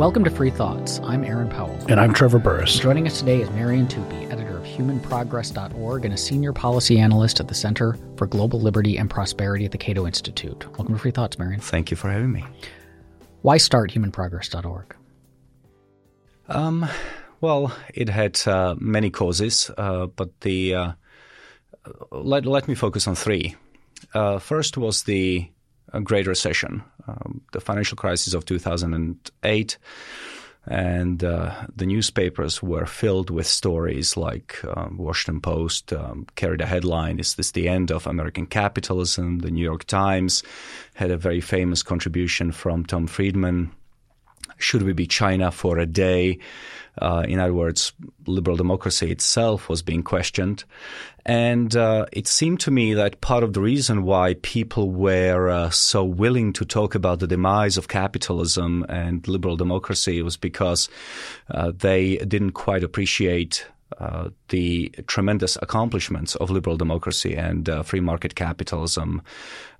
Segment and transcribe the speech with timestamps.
[0.00, 0.98] Welcome to Free Thoughts.
[1.04, 1.78] I'm Aaron Powell.
[1.90, 2.78] And I'm Trevor Burrus.
[2.78, 7.48] Joining us today is Marian Tupy, editor of HumanProgress.org and a senior policy analyst at
[7.48, 10.66] the Center for Global Liberty and Prosperity at the Cato Institute.
[10.78, 11.60] Welcome to Free Thoughts, Marian.
[11.60, 12.46] Thank you for having me.
[13.42, 14.96] Why start HumanProgress.org?
[16.48, 16.88] Um,
[17.42, 20.92] well, it had uh, many causes, uh, but the uh,
[22.10, 23.54] let, let me focus on three.
[24.14, 25.50] Uh, first was the
[26.04, 29.78] Great Recession, um, the financial crisis of 2008.
[30.66, 36.66] And uh, the newspapers were filled with stories like um, Washington Post um, carried a
[36.66, 39.38] headline, Is this the end of American capitalism?
[39.38, 40.42] The New York Times
[40.94, 43.72] had a very famous contribution from Tom Friedman.
[44.60, 46.38] Should we be China for a day?
[46.98, 47.92] Uh, in other words,
[48.26, 50.64] liberal democracy itself was being questioned.
[51.24, 55.70] And uh, it seemed to me that part of the reason why people were uh,
[55.70, 60.88] so willing to talk about the demise of capitalism and liberal democracy was because
[61.50, 63.66] uh, they didn't quite appreciate
[63.98, 69.22] uh, the tremendous accomplishments of liberal democracy and uh, free market capitalism,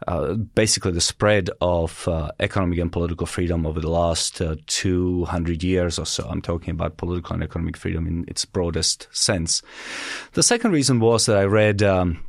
[0.08, 5.62] uh, basically the spread of uh, economic and political freedom over the last uh, 200
[5.62, 6.26] years or so.
[6.28, 9.62] I'm talking about political and economic freedom in its broadest sense.
[10.32, 12.24] The second reason was that I read um,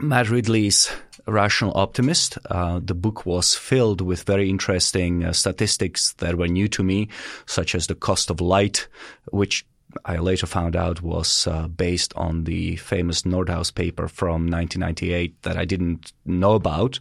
[0.00, 0.90] Matt Ridley's
[1.26, 2.38] Rational Optimist.
[2.48, 7.08] Uh, the book was filled with very interesting uh, statistics that were new to me,
[7.46, 8.88] such as the cost of light,
[9.30, 9.66] which
[10.04, 15.56] I later found out was uh, based on the famous Nordhaus paper from 1998 that
[15.56, 16.98] I didn't know about.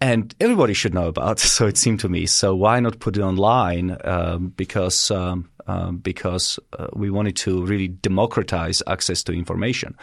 [0.00, 2.26] And everybody should know about, so it seemed to me.
[2.26, 3.96] So why not put it online?
[4.04, 9.96] Um, because um, um, because uh, we wanted to really democratize access to information.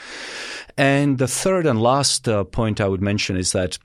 [0.77, 3.77] And the third and last uh, point I would mention is that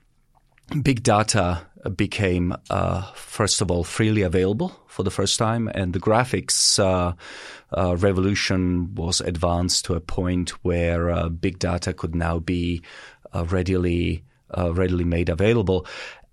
[0.83, 1.61] big data
[1.95, 7.13] became, uh, first of all, freely available for the first time, and the graphics uh,
[7.77, 12.81] uh, revolution was advanced to a point where uh, big data could now be
[13.33, 14.23] uh, readily
[14.57, 15.85] uh, readily made available.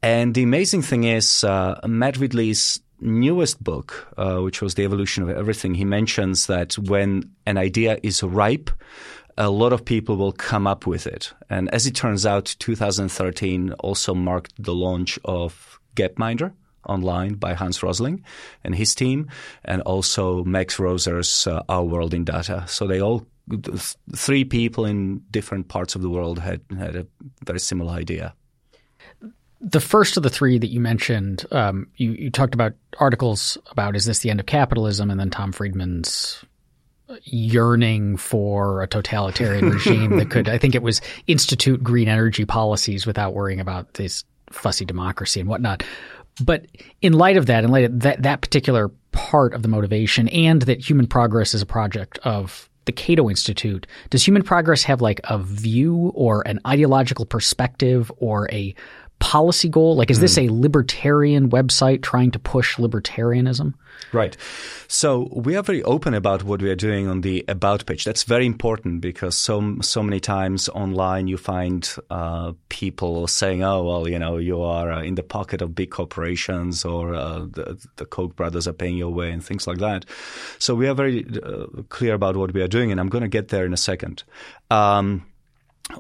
[0.03, 5.75] And the amazing thing is, Matt Ridley's newest book, which was the evolution of everything,
[5.75, 8.71] he mentions that when an idea is ripe
[9.39, 11.33] a lot of people will come up with it.
[11.51, 16.53] And as it turns out, 2013 also marked the launch of Gapminder
[16.89, 18.25] online by Hans Rosling
[18.65, 19.29] and his team,
[19.65, 22.65] and also Max Roser's uh, Our World in Data.
[22.69, 23.27] So they all
[24.15, 27.07] three people in different parts of the world had had a
[27.45, 28.35] very similar idea.
[29.61, 33.97] The first of the three that you mentioned, um, you, you talked about articles about
[33.97, 36.45] is this the end of capitalism, and then Tom Friedman's
[37.23, 43.07] yearning for a totalitarian regime that could, I think it was institute green energy policies
[43.07, 45.83] without worrying about this fussy democracy and whatnot.
[46.43, 46.67] But
[47.01, 50.63] in light of that, in light of that, that particular part of the motivation and
[50.63, 55.21] that human progress is a project of the Cato Institute, does human progress have like
[55.25, 58.75] a view or an ideological perspective or a
[59.19, 59.97] policy goal?
[59.97, 60.49] Like, is this hmm.
[60.49, 63.75] a libertarian website trying to push libertarianism?
[64.13, 64.37] Right.
[64.89, 68.05] So we are very open about what we are doing on the about page.
[68.05, 73.83] That's very important because so so many times online you find uh, people saying, "Oh,
[73.85, 77.85] well, you know, you are uh, in the pocket of big corporations, or uh, the,
[77.97, 80.05] the Koch brothers are paying your way, and things like that."
[80.59, 83.29] So we are very uh, clear about what we are doing, and I'm going to
[83.29, 84.23] get there in a second.
[84.71, 85.27] Um,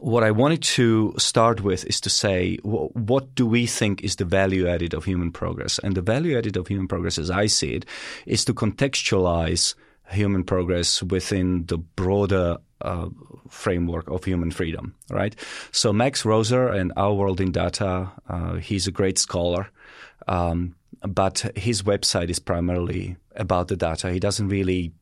[0.00, 4.24] what I wanted to start with is to say, what do we think is the
[4.24, 5.78] value added of human progress?
[5.78, 7.86] And the value added of human progress, as I see it,
[8.26, 9.74] is to contextualize
[10.10, 13.08] human progress within the broader uh,
[13.48, 15.34] framework of human freedom, right?
[15.72, 19.68] So Max Roser and Our World in Data, uh, he's a great scholar,
[20.28, 24.12] um, but his website is primarily about the data.
[24.12, 24.92] He doesn't really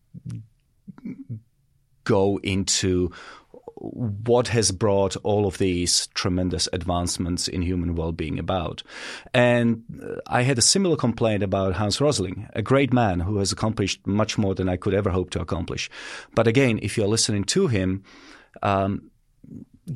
[2.05, 3.11] go into
[3.77, 8.83] what has brought all of these tremendous advancements in human well-being about.
[9.33, 13.53] And uh, I had a similar complaint about Hans Rosling, a great man who has
[13.53, 15.91] accomplished much more than I could ever hope to accomplish.
[16.35, 18.05] But again, if you're listening to him,
[18.63, 19.11] um,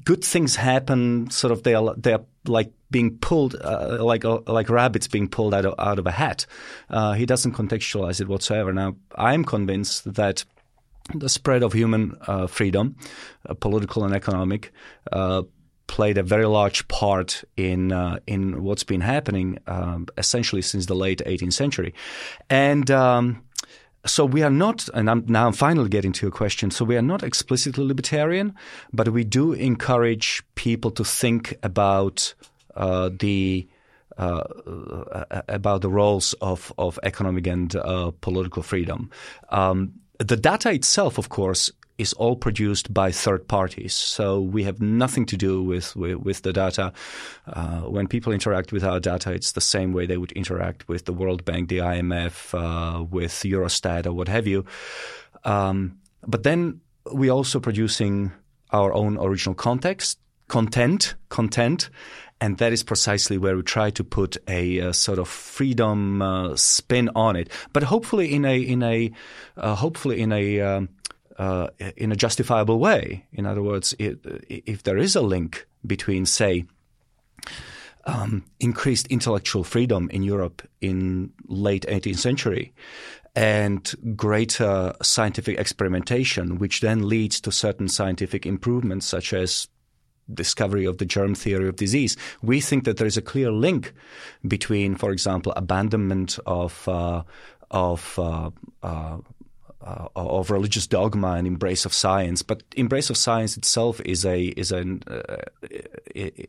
[0.04, 1.30] good things happen.
[1.30, 5.28] Sort of, they are they are like being pulled, uh, like uh, like rabbits being
[5.28, 6.46] pulled out of, out of a hat.
[6.90, 8.72] Uh, he doesn't contextualize it whatsoever.
[8.72, 10.44] Now, I'm convinced that
[11.14, 12.96] the spread of human uh, freedom,
[13.48, 14.72] uh, political and economic,
[15.12, 15.42] uh,
[15.86, 20.94] played a very large part in uh, in what's been happening um, essentially since the
[20.94, 21.94] late 18th century,
[22.48, 22.90] and.
[22.90, 23.42] Um,
[24.06, 26.70] so we are not, and I'm, now I'm finally getting to your question.
[26.70, 28.54] So we are not explicitly libertarian,
[28.92, 32.32] but we do encourage people to think about
[32.76, 33.68] uh, the
[34.16, 34.44] uh,
[35.48, 39.10] about the roles of, of economic and uh, political freedom.
[39.50, 43.92] Um, the data itself, of course, is all produced by third parties.
[43.92, 46.92] So we have nothing to do with, with, with the data.
[47.46, 51.06] Uh, when people interact with our data, it's the same way they would interact with
[51.06, 54.64] the World Bank, the IMF, uh, with Eurostat, or what have you.
[55.44, 58.32] Um, but then we're also producing
[58.70, 61.90] our own original context, content, content,
[62.40, 66.54] and that is precisely where we try to put a, a sort of freedom uh,
[66.56, 69.10] spin on it, but hopefully in a in a
[69.56, 70.88] uh, hopefully in a um,
[71.38, 73.24] uh, in a justifiable way.
[73.32, 74.18] In other words, it,
[74.48, 76.64] if there is a link between, say,
[78.04, 82.72] um, increased intellectual freedom in Europe in late 18th century
[83.36, 89.68] and greater scientific experimentation, which then leads to certain scientific improvements, such as
[90.32, 92.16] discovery of the germ theory of disease.
[92.42, 93.92] We think that there is a clear link
[94.46, 97.22] between, for example, abandonment of uh,
[97.70, 98.50] of uh,
[98.82, 99.18] uh,
[99.80, 102.42] uh, of religious dogma and embrace of science.
[102.42, 105.36] But embrace of science itself is a is an uh,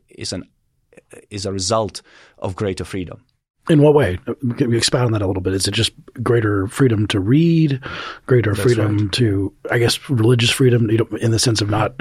[0.08, 0.44] is an
[1.30, 2.02] is a result
[2.38, 3.24] of greater freedom.
[3.68, 4.18] In what way?
[4.56, 5.54] Can we expound on that a little bit?
[5.54, 5.92] Is it just
[6.22, 7.80] greater freedom to read,
[8.26, 9.12] greater That's freedom right.
[9.12, 11.94] to, I guess, religious freedom, you know, in the sense of not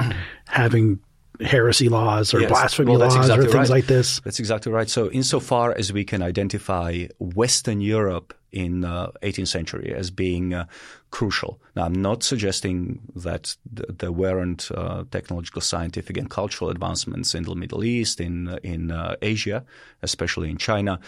[0.47, 0.99] having
[1.41, 2.49] heresy laws or yes.
[2.49, 3.77] blasphemy well, laws exactly or things right.
[3.77, 4.19] like this?
[4.21, 4.89] That's exactly right.
[4.89, 10.65] So, insofar as we can identify Western Europe in uh, 18th century as being uh,
[11.11, 11.61] crucial.
[11.75, 17.43] Now, I'm not suggesting that th- there weren't uh, technological, scientific, and cultural advancements in
[17.43, 19.63] the Middle East, in uh, in uh, Asia,
[20.01, 20.99] especially in China,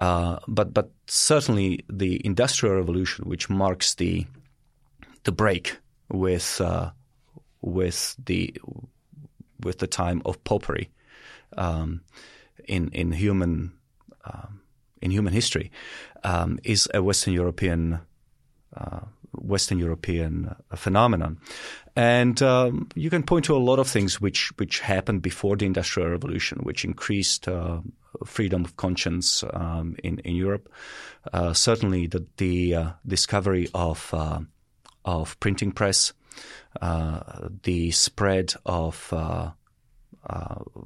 [0.00, 4.26] uh, but but certainly the Industrial Revolution, which marks the
[5.24, 5.76] the break
[6.10, 6.60] with
[7.60, 8.54] with the
[9.60, 10.90] with the time of popery
[11.56, 12.00] um,
[12.66, 13.72] in in human
[14.24, 14.60] um,
[15.00, 15.70] in human history
[16.24, 18.00] um, is a Western European
[18.76, 19.00] uh,
[19.32, 21.38] Western European phenomenon,
[21.96, 25.66] and um, you can point to a lot of things which which happened before the
[25.66, 27.80] Industrial Revolution, which increased uh,
[28.24, 30.68] freedom of conscience um, in in Europe.
[31.32, 34.40] Uh, certainly, the the uh, discovery of uh,
[35.04, 36.27] of printing press, uh,
[36.80, 39.50] the spread of uh,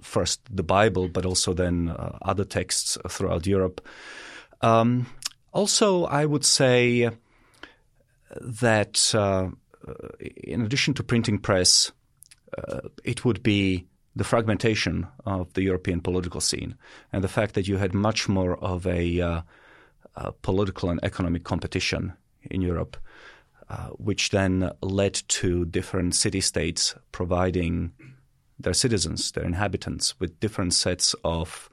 [0.03, 3.81] first the Bible, but also then uh, other texts throughout Europe.
[4.61, 5.07] Um,
[5.53, 7.11] also, I would say
[8.41, 9.49] that uh,
[10.37, 11.93] in addition to printing press,
[13.05, 16.77] it would be the fragmentation of the European political scene
[17.13, 19.43] and the fact that you had much more of a, uh,
[20.17, 22.13] a political and economic competition
[22.51, 22.97] in Europe,
[23.69, 27.93] uh, which then led to different city states providing
[28.59, 31.69] their citizens, their inhabitants, with different sets of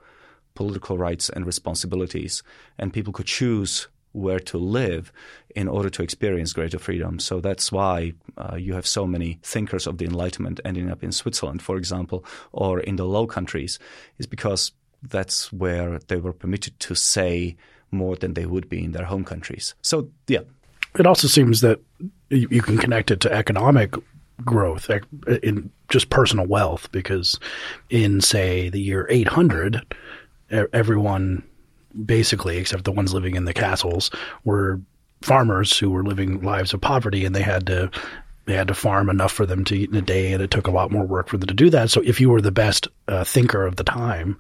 [0.56, 2.44] political rights and responsibilities.
[2.78, 5.12] And people could choose where to live
[5.56, 7.20] in order to experience greater freedom.
[7.20, 11.12] So that's why uh, you have so many thinkers of the Enlightenment ending up in
[11.12, 13.78] Switzerland, for example, or in the Low Countries,
[14.18, 14.72] is because
[15.04, 17.56] that's where they were permitted to say
[17.92, 19.76] more than they would be in their home countries.
[19.82, 20.42] So, yeah.
[20.98, 21.80] It also seems that
[22.30, 23.94] you can connect it to economic
[24.44, 24.90] growth
[25.44, 27.40] in just personal wealth because
[27.90, 29.82] in say the year 800
[30.50, 31.44] everyone
[32.06, 34.10] basically except the ones living in the castles
[34.46, 34.80] were
[35.22, 37.92] farmers who were living lives of poverty and they had to
[38.50, 40.66] they had to farm enough for them to eat in a day, and it took
[40.66, 41.92] a lot more work for them to do that.
[41.92, 44.40] So, if you were the best uh, thinker of the time,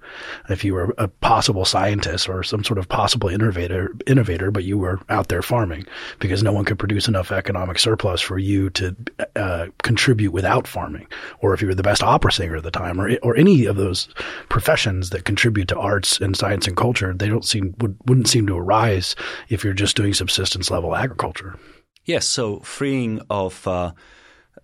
[0.50, 4.80] if you were a possible scientist or some sort of possible innovator, innovator, but you
[4.80, 5.86] were out there farming
[6.18, 8.96] because no one could produce enough economic surplus for you to
[9.36, 11.06] uh, contribute without farming,
[11.42, 13.76] or if you were the best opera singer of the time, or or any of
[13.76, 14.08] those
[14.50, 18.48] professions that contribute to arts and science and culture, they don't seem would wouldn't seem
[18.48, 19.16] to arise
[19.50, 21.60] if you're just doing subsistence level agriculture.
[22.06, 23.92] Yes, so freeing of uh,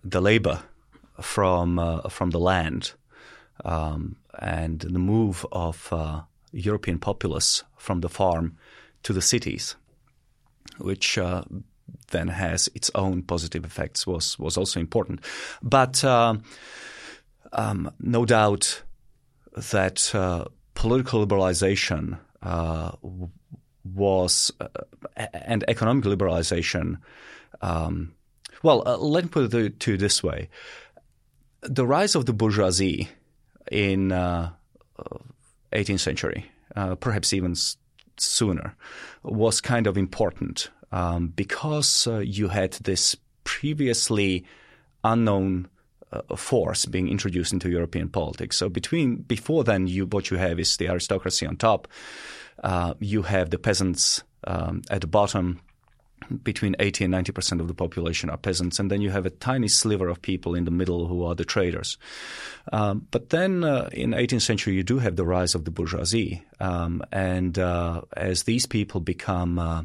[0.02, 0.62] the labor
[1.20, 2.92] from uh, from the land
[3.64, 8.56] um, and the move of uh, European populace from the farm
[9.02, 9.76] to the cities,
[10.78, 11.42] which uh,
[12.08, 15.20] then has its own positive effects, was was also important.
[15.62, 16.36] But uh,
[17.52, 18.82] um, no doubt
[19.72, 22.18] that uh, political liberalization
[23.94, 24.50] was
[25.16, 26.98] and economic liberalization
[27.62, 28.12] um,
[28.62, 30.48] well, uh, let me put it to this way:
[31.62, 33.08] the rise of the bourgeoisie
[33.70, 34.50] in uh,
[35.72, 37.76] 18th uh, century, uh, perhaps even s-
[38.16, 38.76] sooner,
[39.22, 44.44] was kind of important um, because uh, you had this previously
[45.04, 45.68] unknown
[46.12, 48.56] uh, force being introduced into European politics.
[48.56, 51.88] So between before then, you what you have is the aristocracy on top.
[52.62, 55.60] Uh, you have the peasants um, at the bottom.
[56.42, 59.30] Between 80 and 90 percent of the population are peasants, and then you have a
[59.30, 61.98] tiny sliver of people in the middle who are the traders.
[62.72, 66.42] Um, but then uh, in 18th century, you do have the rise of the bourgeoisie,
[66.58, 69.82] um, and uh, as these people become uh,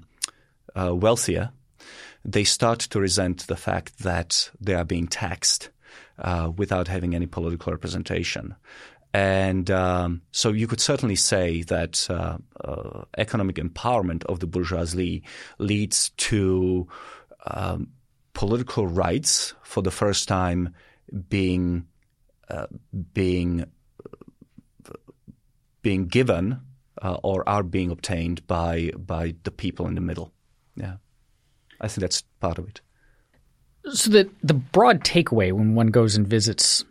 [0.73, 1.51] uh, wealthier,
[2.23, 5.69] they start to resent the fact that they are being taxed
[6.19, 8.55] uh, without having any political representation.
[9.13, 15.23] And um, so you could certainly say that uh, uh, economic empowerment of the bourgeoisie
[15.57, 16.87] leads to
[17.45, 17.89] um,
[18.33, 20.73] political rights for the first time
[21.29, 21.85] being
[22.49, 22.67] uh,
[23.13, 23.65] being
[25.81, 26.61] being given
[27.01, 30.31] uh, or are being obtained by by the people in the middle.
[30.75, 30.95] Yeah,
[31.81, 32.81] I think that's part of it.
[33.91, 36.85] So the the broad takeaway when one goes and visits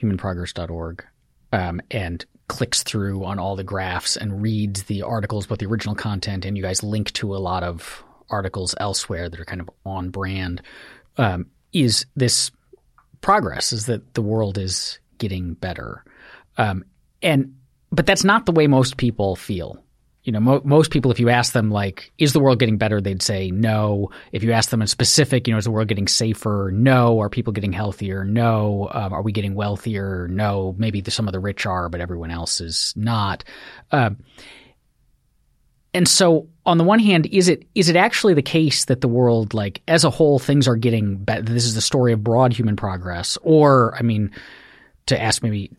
[0.00, 1.04] humanprogress.org
[1.52, 5.94] um, and clicks through on all the graphs and reads the articles about the original
[5.94, 9.70] content, and you guys link to a lot of articles elsewhere that are kind of
[9.84, 10.62] on brand,
[11.18, 12.50] um, is this
[13.20, 13.72] progress?
[13.72, 16.04] Is that the world is getting better,
[16.58, 16.84] um,
[17.22, 17.56] and
[17.90, 19.82] but that's not the way most people feel
[20.26, 23.00] you know, mo- most people, if you ask them like, is the world getting better?
[23.00, 24.10] They'd say no.
[24.32, 26.70] If you ask them in specific, you know, is the world getting safer?
[26.74, 27.20] No.
[27.20, 28.24] Are people getting healthier?
[28.24, 28.88] No.
[28.90, 30.26] Um, are we getting wealthier?
[30.28, 30.74] No.
[30.76, 33.44] Maybe the, some of the rich are, but everyone else is not.
[33.92, 34.18] Um,
[35.94, 39.08] and so, on the one hand, is it is it actually the case that the
[39.08, 41.42] world, like as a whole, things are getting better?
[41.42, 44.32] This is the story of broad human progress, or I mean,
[45.06, 45.70] to ask maybe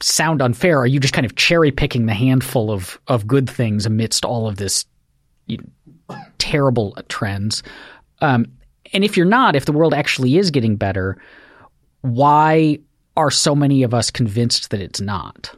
[0.00, 3.86] sound unfair, are you just kind of cherry picking the handful of of good things
[3.86, 4.84] amidst all of this
[5.46, 5.58] you
[6.08, 7.62] know, terrible trends?
[8.20, 8.46] Um,
[8.92, 11.18] and if you're not, if the world actually is getting better,
[12.02, 12.78] why
[13.16, 15.50] are so many of us convinced that it's not?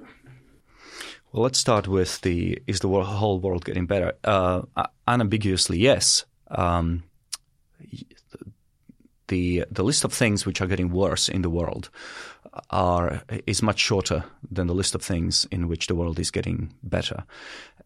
[1.32, 4.14] Well, let's start with the is the whole world getting better?
[4.24, 4.62] Uh,
[5.06, 6.24] unambiguously, yes.
[6.50, 7.02] Um,
[9.28, 11.90] the the list of things which are getting worse in the world
[12.70, 16.72] are is much shorter than the list of things in which the world is getting
[16.82, 17.24] better,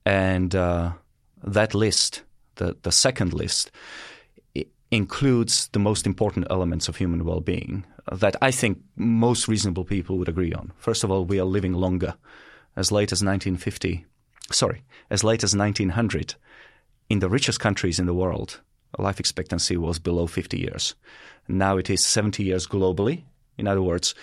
[0.05, 0.93] and uh,
[1.45, 2.23] that list,
[2.57, 3.71] the the second list,
[4.91, 10.29] includes the most important elements of human well-being that I think most reasonable people would
[10.29, 10.73] agree on.
[10.77, 12.15] First of all, we are living longer.
[12.77, 14.07] As late as 1950,
[14.51, 16.35] sorry, as late as 1900,
[17.09, 18.61] in the richest countries in the world,
[18.99, 20.95] life expectancy was below 50 years.
[21.49, 23.25] Now it is 70 years globally.
[23.59, 24.15] In other words,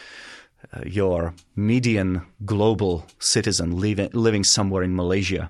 [0.73, 5.49] uh, your median global citizen living, living somewhere in Malaysia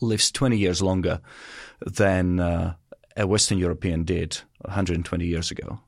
[0.00, 1.20] lives 20 years longer
[1.84, 2.74] than uh,
[3.16, 5.80] a Western European did 120 years ago.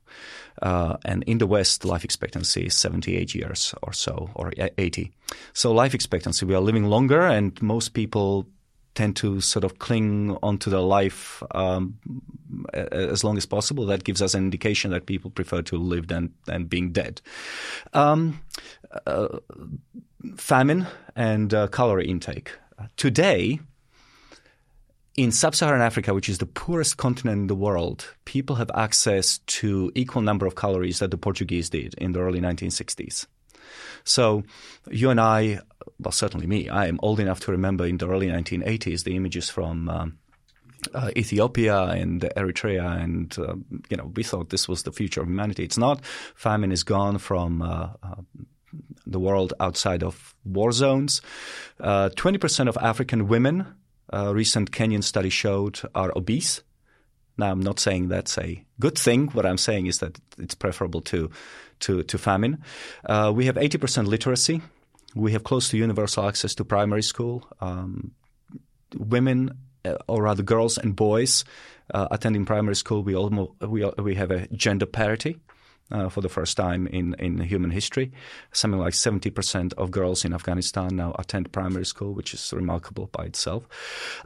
[0.61, 5.11] Uh, and in the West, life expectancy is 78 years or so, or 80.
[5.53, 8.47] So life expectancy, we are living longer, and most people
[8.95, 11.97] tend to sort of cling onto their life um,
[12.73, 13.85] as long as possible.
[13.85, 17.21] That gives us an indication that people prefer to live than than being dead.
[17.93, 18.41] Um,
[19.05, 19.39] uh,
[20.37, 22.51] famine and uh, calorie intake.
[22.97, 23.59] Today,
[25.15, 29.91] in sub-Saharan Africa, which is the poorest continent in the world, people have access to
[29.95, 33.27] equal number of calories that the Portuguese did in the early 1960s.
[34.03, 34.43] So
[34.89, 35.59] you and I,
[35.99, 39.49] well, certainly me, I am old enough to remember in the early 1980s the images
[39.49, 40.17] from um,
[40.93, 43.55] uh, Ethiopia and Eritrea, and uh,
[43.89, 45.63] you know we thought this was the future of humanity.
[45.63, 46.03] It's not.
[46.35, 48.15] Famine is gone from uh, uh
[49.05, 51.21] the world outside of war zones.
[51.79, 53.65] Uh, twenty percent of African women,
[54.09, 56.61] a recent Kenyan study showed, are obese.
[57.37, 59.27] Now, I'm not saying that's a good thing.
[59.29, 61.31] What I'm saying is that it's preferable to
[61.81, 62.63] to, to famine.
[63.05, 64.61] Uh, we have 80% literacy.
[65.15, 67.47] We have close to universal access to primary school.
[67.61, 68.11] Um,
[68.97, 71.43] women, uh, or rather girls and boys,
[71.93, 75.39] uh, attending primary school, we almost we we have a gender parity.
[75.91, 78.11] Uh, for the first time in, in human history.
[78.53, 83.25] Something like 70% of girls in Afghanistan now attend primary school, which is remarkable by
[83.25, 83.67] itself.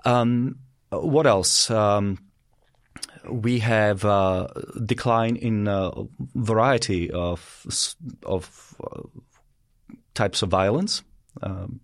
[0.05, 0.59] Um,
[0.91, 1.69] what else?
[1.69, 2.19] Um,
[3.29, 4.49] we have a
[4.85, 5.91] decline in a
[6.35, 7.65] variety of
[8.23, 9.01] of uh,
[10.17, 11.03] types of violence.
[11.41, 11.79] Um,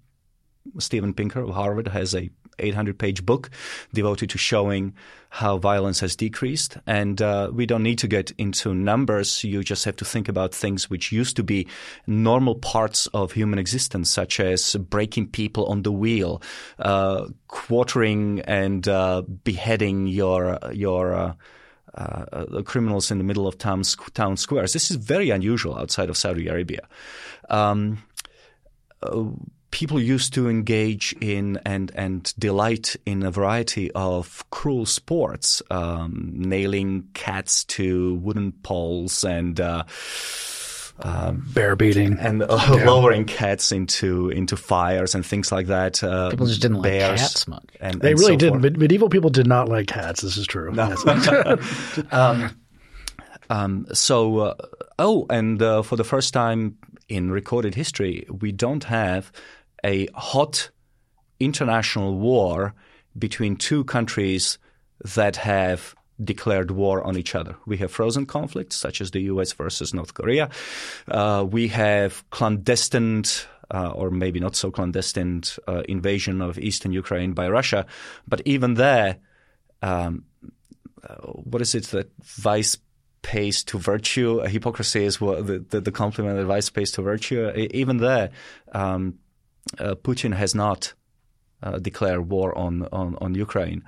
[0.80, 3.50] Steven Pinker of Harvard has a 800 page book
[3.94, 4.94] devoted to showing
[5.30, 6.78] how violence has decreased.
[6.86, 9.44] And uh, we don't need to get into numbers.
[9.44, 11.68] You just have to think about things which used to be
[12.06, 16.42] normal parts of human existence, such as breaking people on the wheel,
[16.80, 21.34] uh, quartering and uh, beheading your your uh,
[21.96, 24.74] uh, criminals in the middle of town, town squares.
[24.74, 26.88] This is very unusual outside of Saudi Arabia.
[27.50, 28.13] Um, uh,
[29.74, 36.32] people used to engage in and and delight in a variety of cruel sports, um,
[36.36, 39.60] nailing cats to wooden poles and.
[39.60, 39.84] Uh,
[41.00, 42.86] um, bear beating and uh, yeah.
[42.86, 46.04] lowering cats into into fires and things like that.
[46.04, 47.66] Uh, people just didn't like cats much.
[47.82, 48.50] And, they and really so did.
[48.62, 48.78] Forth.
[48.78, 50.22] Medieval people did not like cats.
[50.22, 50.72] This is true.
[50.72, 50.96] No.
[52.12, 52.56] um,
[53.50, 54.54] um, so, uh,
[55.00, 56.78] oh, and uh, for the first time
[57.14, 59.32] in recorded history, we don't have
[59.84, 60.70] a hot
[61.40, 62.74] international war
[63.18, 64.58] between two countries
[65.16, 67.56] that have declared war on each other.
[67.66, 69.54] We have frozen conflicts, such as the U.S.
[69.54, 70.50] versus North Korea.
[71.08, 73.24] Uh, we have clandestine.
[73.74, 77.88] Uh, or maybe not so clandestine uh, invasion of eastern Ukraine by Russia,
[78.28, 79.18] but even there,
[79.82, 80.26] um,
[81.10, 82.78] uh, what is it that vice
[83.24, 84.42] pays to virtue?
[84.42, 87.52] Hypocrisy is what the, the, the compliment vice pays to virtue.
[87.72, 88.30] Even there,
[88.74, 89.18] um,
[89.80, 90.94] uh, Putin has not
[91.64, 93.84] uh, declared war on on, on Ukraine.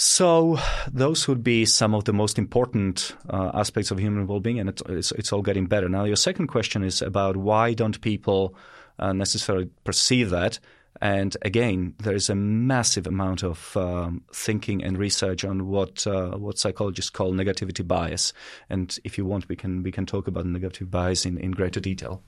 [0.00, 0.60] So
[0.92, 4.80] those would be some of the most important uh, aspects of human well-being, and it's,
[4.88, 5.88] it's, it's, all getting better.
[5.88, 8.54] Now, your second question is about why don't people
[9.00, 10.60] uh, necessarily perceive that?
[11.00, 16.30] And again, there is a massive amount of um, thinking and research on what uh,
[16.30, 18.32] what psychologists call negativity bias.
[18.68, 21.80] And if you want, we can we can talk about negative bias in, in greater
[21.80, 22.22] detail.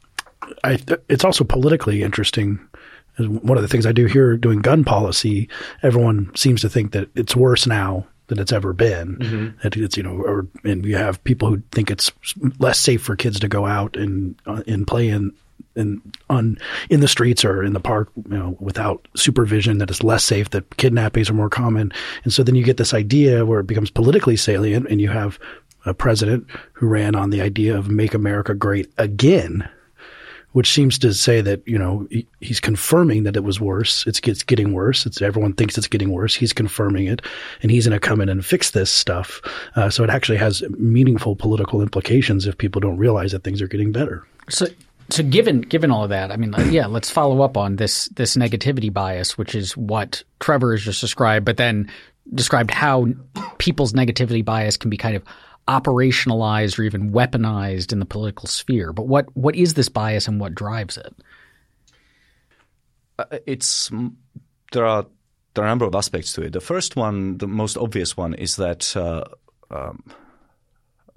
[0.64, 2.60] I, it's also politically interesting
[3.18, 5.48] one of the things I do here doing gun policy,
[5.82, 9.16] everyone seems to think that it's worse now than it's ever been.
[9.16, 9.48] Mm-hmm.
[9.62, 12.12] That it's you know, or and you have people who think it's
[12.58, 15.32] less safe for kids to go out and uh, and play in
[15.80, 16.58] in on
[16.90, 19.78] in the streets or in the park, you know, without supervision.
[19.78, 20.50] That it's less safe.
[20.50, 21.92] That kidnappings are more common,
[22.24, 25.38] and so then you get this idea where it becomes politically salient, and you have
[25.86, 29.68] a president who ran on the idea of "Make America Great Again."
[30.52, 34.06] which seems to say that you know he, he's confirming that it was worse.
[34.06, 35.06] It's, it's getting worse.
[35.06, 36.34] It's everyone thinks it's getting worse.
[36.34, 37.22] He's confirming it,
[37.62, 39.40] and he's going to come in and fix this stuff.
[39.76, 43.68] Uh, so it actually has meaningful political implications if people don't realize that things are
[43.68, 44.26] getting better.
[44.48, 44.66] So.
[45.10, 48.36] So given given all of that, I mean, yeah, let's follow up on this this
[48.36, 51.90] negativity bias, which is what Trevor has just described, but then
[52.32, 53.08] described how
[53.58, 55.24] people's negativity bias can be kind of
[55.68, 58.92] operationalized or even weaponized in the political sphere.
[58.92, 61.14] But what what is this bias and what drives it?
[63.18, 63.90] Uh, it's
[64.72, 65.06] there are
[65.54, 66.52] there are a number of aspects to it.
[66.52, 69.24] The first one, the most obvious one, is that uh,
[69.70, 70.04] um,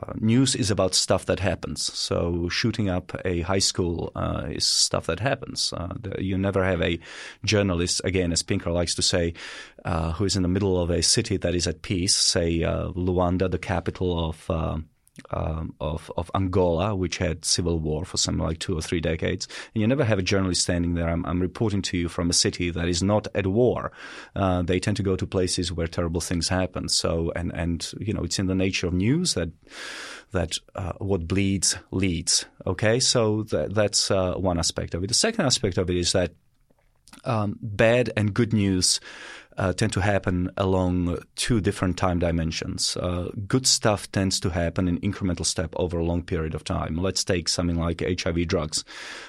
[0.01, 1.91] uh, news is about stuff that happens.
[1.93, 5.73] So shooting up a high school uh, is stuff that happens.
[5.75, 6.99] Uh, the, you never have a
[7.45, 9.33] journalist, again, as Pinker likes to say,
[9.85, 12.89] uh, who is in the middle of a city that is at peace, say uh,
[12.89, 14.83] Luanda, the capital of
[15.29, 19.47] um, of, of Angola, which had civil war for something like two or three decades.
[19.73, 21.09] And you never have a journalist standing there.
[21.09, 23.91] I'm, I'm reporting to you from a city that is not at war.
[24.35, 26.89] Uh, they tend to go to places where terrible things happen.
[26.89, 29.49] So, and, and, you know, it's in the nature of news that,
[30.31, 32.45] that uh, what bleeds leads.
[32.65, 32.99] Okay.
[32.99, 35.07] So that, that's uh, one aspect of it.
[35.07, 36.33] The second aspect of it is that
[37.25, 38.99] um, bad and good news
[39.57, 42.97] uh, tend to happen along two different time dimensions.
[42.97, 46.97] Uh, good stuff tends to happen in incremental step over a long period of time.
[46.97, 48.83] Let's take something like HIV drugs,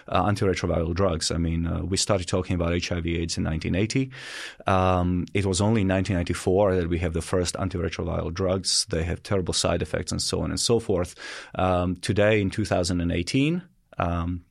[0.08, 1.30] uh, antiretroviral drugs.
[1.30, 4.10] I mean, uh, we started talking about HIV/AIDS in 1980.
[4.66, 8.86] Um, it was only in 1994 that we have the first antiretroviral drugs.
[8.90, 11.14] They have terrible side effects and so on and so forth.
[11.54, 13.62] Um, today, in 2018.
[13.96, 14.44] Um,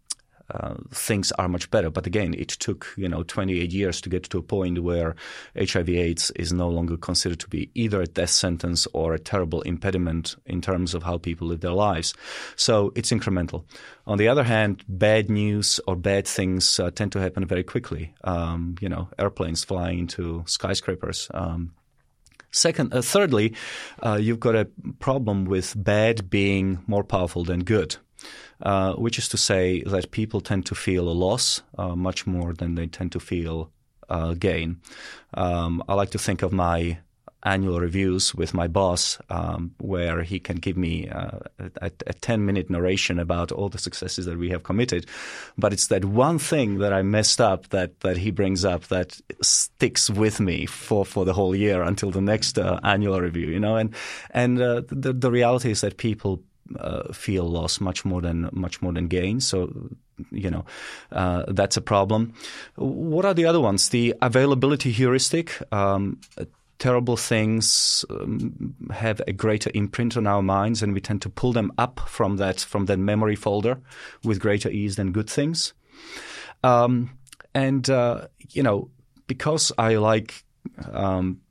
[0.51, 1.89] uh, things are much better.
[1.89, 5.15] But again, it took you know 28 years to get to a point where
[5.57, 10.35] HIV/AIDS is no longer considered to be either a death sentence or a terrible impediment
[10.45, 12.13] in terms of how people live their lives.
[12.55, 13.63] So it's incremental.
[14.05, 18.13] On the other hand, bad news or bad things uh, tend to happen very quickly.
[18.23, 21.29] Um, you know, airplanes flying into skyscrapers.
[21.33, 21.73] Um,
[22.53, 23.55] Second, uh, thirdly,
[24.03, 27.97] uh, you've got a problem with bad being more powerful than good.
[28.61, 32.53] Uh, which is to say that people tend to feel a loss uh, much more
[32.53, 33.69] than they tend to feel
[34.09, 34.79] uh, gain.
[35.33, 36.99] Um, I like to think of my
[37.43, 41.39] annual reviews with my boss, um, where he can give me uh,
[41.81, 45.05] a, a 10 minute narration about all the successes that we have committed.
[45.57, 49.19] But it's that one thing that I messed up that, that he brings up that
[49.41, 53.59] sticks with me for, for the whole year until the next uh, annual review, you
[53.59, 53.93] know, and,
[54.31, 56.41] and uh, the, the reality is that people
[56.79, 59.39] uh, feel loss much more than much more than gain.
[59.39, 59.89] So
[60.31, 60.65] you know
[61.11, 62.33] uh, that's a problem.
[62.75, 63.89] What are the other ones?
[63.89, 65.61] The availability heuristic.
[65.71, 66.19] Um,
[66.79, 71.53] terrible things um, have a greater imprint on our minds, and we tend to pull
[71.53, 73.77] them up from that from that memory folder
[74.23, 75.73] with greater ease than good things.
[76.63, 77.17] Um,
[77.53, 78.89] and uh, you know,
[79.27, 80.43] because I like
[80.91, 81.41] um,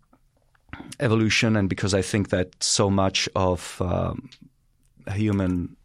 [1.00, 4.28] evolution, and because I think that so much of um,
[5.10, 5.76] human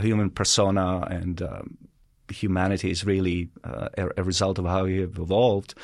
[0.00, 1.78] human persona and um,
[2.30, 5.74] humanity is really uh, a, result of how we have evolved,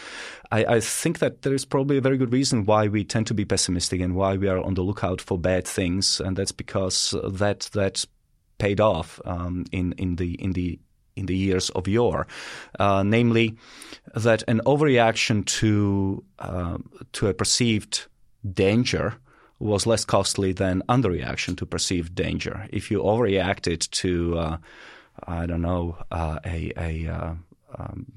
[0.52, 3.34] I, I, think that there is probably a very good reason why we tend to
[3.34, 7.14] be pessimistic and why we are on the lookout for bad things, and that's because
[7.24, 8.04] that that
[8.58, 10.78] paid off um, in in the in the
[11.16, 12.26] in the years of yore,
[12.78, 13.56] uh, namely
[14.14, 16.78] that an overreaction to uh,
[17.12, 18.06] to a perceived
[18.52, 19.16] danger
[19.58, 22.66] was less costly than underreaction to perceived danger.
[22.70, 24.56] If you overreacted to uh,
[25.24, 27.34] I don't know, uh, a a uh,
[27.76, 28.12] um,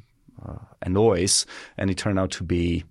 [0.46, 1.46] uh, a noise,
[1.78, 2.84] and it turned out to be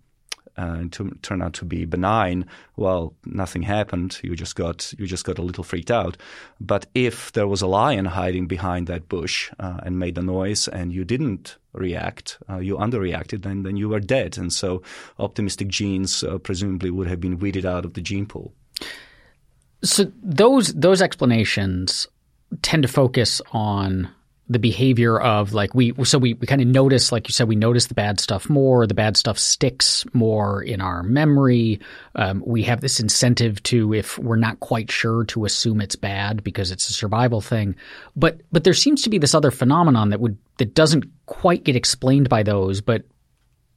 [0.59, 2.45] uh, to turn out to be benign,
[2.77, 4.19] well, nothing happened.
[4.23, 6.17] You just got you just got a little freaked out.
[6.61, 10.69] But if there was a lion hiding behind that bush uh, and made a noise,
[10.69, 14.37] and you didn't react, uh, you underreacted, then then you were dead.
[14.37, 14.83] And so,
[15.19, 18.53] optimistic genes presumably would have been weeded out of the gene pool.
[19.83, 22.09] So those those explanations
[22.63, 24.09] tend to focus on
[24.51, 27.57] the behavior of like we so we, we kind of notice like you said we
[27.57, 31.81] notice the bad stuff more the bad stuff sticks more in our memory.
[32.15, 36.43] Um, we have this incentive to if we're not quite sure to assume it's bad
[36.43, 37.77] because it's a survival thing.
[38.17, 41.77] But but there seems to be this other phenomenon that would that doesn't quite get
[41.77, 43.05] explained by those but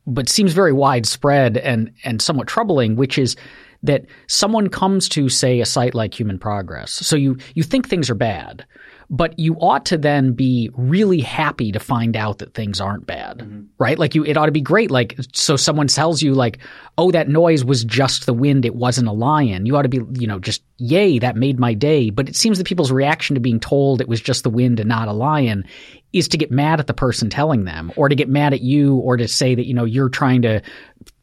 [0.08, 3.36] but seems very widespread and and somewhat troubling which is
[3.84, 6.92] that someone comes to say a site like human progress.
[6.92, 8.66] So you you think things are bad
[9.14, 13.40] but you ought to then be really happy to find out that things aren't bad
[13.40, 13.64] mm-hmm.
[13.78, 14.00] right?
[14.00, 14.90] Like you it ought to be great.
[14.90, 16.60] Like so someone tells you like
[16.98, 18.66] oh that noise was just the wind.
[18.66, 19.66] It wasn't a lion.
[19.66, 22.10] You ought to be you know just yay that made my day.
[22.10, 24.88] But it seems that people's reaction to being told it was just the wind and
[24.88, 25.66] not a lion
[26.14, 28.96] is to get mad at the person telling them or to get mad at you
[28.96, 30.62] or to say that you know you're trying to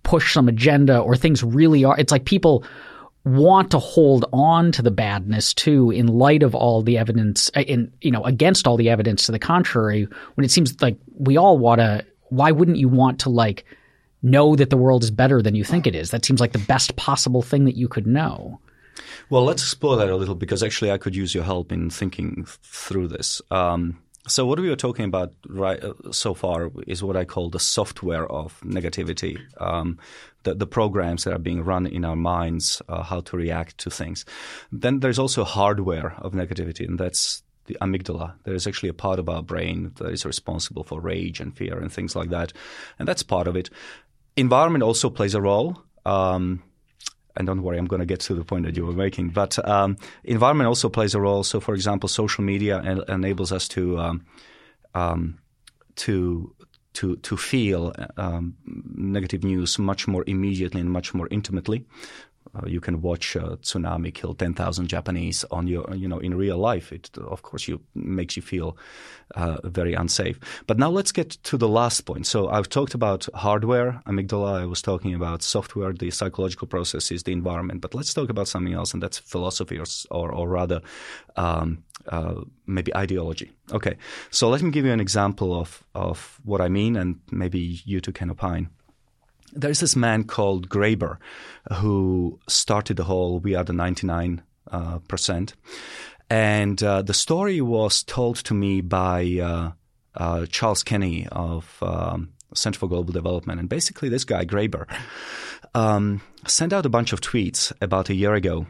[0.03, 1.99] push some agenda or things really are.
[1.99, 2.65] It's like people
[3.29, 7.61] want to hold on to the badness too in light of all the evidence uh,
[7.61, 11.37] in you know against all the evidence to the contrary when it seems like we
[11.37, 13.65] all want to why wouldn't you want to like
[14.23, 16.11] know that the world is better than you think it is?
[16.11, 18.61] That seems like the best possible thing that you could know.
[19.31, 22.47] Well let's explore that a little because actually i could use your help in thinking
[22.63, 23.41] through this.
[23.51, 27.51] Um, so what we were talking about right uh, so far is what I call
[27.51, 29.99] the software of negativity, um,
[30.45, 33.91] the, the, programs that are being run in our minds, uh, how to react to
[33.91, 34.25] things.
[34.71, 38.35] Then there's also hardware of negativity, and that's the amygdala.
[38.45, 41.79] There is actually a part of our brain that is responsible for rage and fear
[41.79, 42.53] and things like that,
[42.99, 43.71] and that's part of it.
[44.37, 45.83] Environment also plays a role.
[46.07, 46.63] Um,
[47.39, 49.31] and don't worry, I'm going to get to the point that you were making.
[49.31, 51.45] But um, environment also plays a role.
[51.45, 54.27] So, for example, social media en- enables us to um,
[54.95, 55.39] um,
[55.97, 56.55] to
[56.95, 58.57] to to feel um,
[58.95, 61.87] negative news much more immediately and much more intimately.
[62.55, 66.93] Uh, you can watch tsunami kill 10,000 Japanese on your, you know, in real life.
[66.93, 68.77] It, of course, you makes you feel
[69.35, 70.39] uh, very unsafe.
[70.67, 72.27] But now let's get to the last point.
[72.27, 74.63] So I've talked about hardware, amygdala.
[74.63, 77.81] I was talking about software, the psychological processes, the environment.
[77.81, 80.81] But let's talk about something else, and that's philosophy, or, or, or rather,
[81.37, 83.53] um, uh, maybe ideology.
[83.73, 83.97] Okay.
[84.31, 88.01] So let me give you an example of of what I mean, and maybe you
[88.01, 88.71] two can opine
[89.53, 91.19] there's this man called Graeber
[91.75, 95.55] who started the whole We Are the 99 uh, percent.
[96.31, 99.71] And uh, the story was told to me by uh,
[100.15, 103.59] uh Charles Kenny of um, Center for Global Development.
[103.59, 104.87] And basically, this guy, Graeber,
[105.75, 108.67] um, sent out a bunch of tweets about a year ago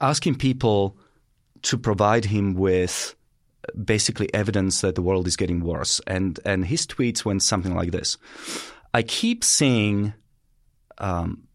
[0.00, 0.96] asking people
[1.62, 3.14] to provide him with
[3.84, 6.00] basically evidence that the world is getting worse.
[6.06, 8.18] And, and his tweets went something like this
[8.94, 10.14] I keep seeing
[10.98, 11.48] um,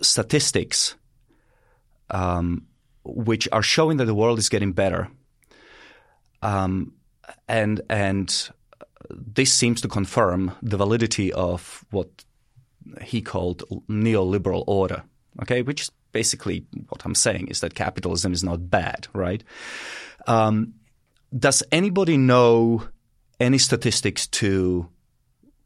[0.00, 0.96] statistics
[2.10, 2.66] um,
[3.04, 5.08] which are showing that the world is getting better,
[6.42, 6.94] um,
[7.46, 8.50] and and
[9.10, 12.08] this seems to confirm the validity of what
[13.02, 15.02] he called neoliberal order.
[15.42, 19.44] Okay, which is basically what I'm saying is that capitalism is not bad, right?
[20.26, 20.74] Um,
[21.36, 22.88] does anybody know
[23.38, 24.88] any statistics to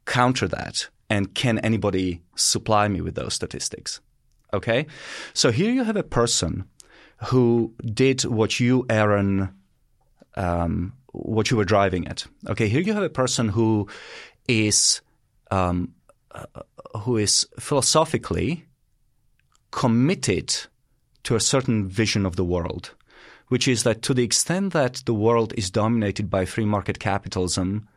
[0.07, 0.89] counter that?
[1.11, 4.01] And can anybody supply me with those statistics?
[4.55, 4.87] Okay,
[5.35, 6.65] so here you have a person
[7.25, 9.55] who did what you, Aaron,
[10.37, 12.27] um, what you were driving at.
[12.49, 13.89] Okay, here you have a person who
[14.49, 15.03] is
[15.51, 15.93] um,
[16.33, 16.45] uh,
[17.01, 18.65] who is philosophically
[19.71, 20.55] committed
[21.23, 22.95] to a certain vision of the world,
[23.49, 27.89] which is that to the extent that the world is dominated by free market capitalism,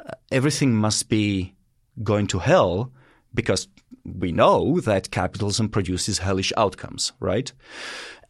[0.00, 1.55] uh, everything must be
[2.02, 2.92] going to hell
[3.34, 3.68] because
[4.04, 7.52] we know that capitalism produces hellish outcomes, right?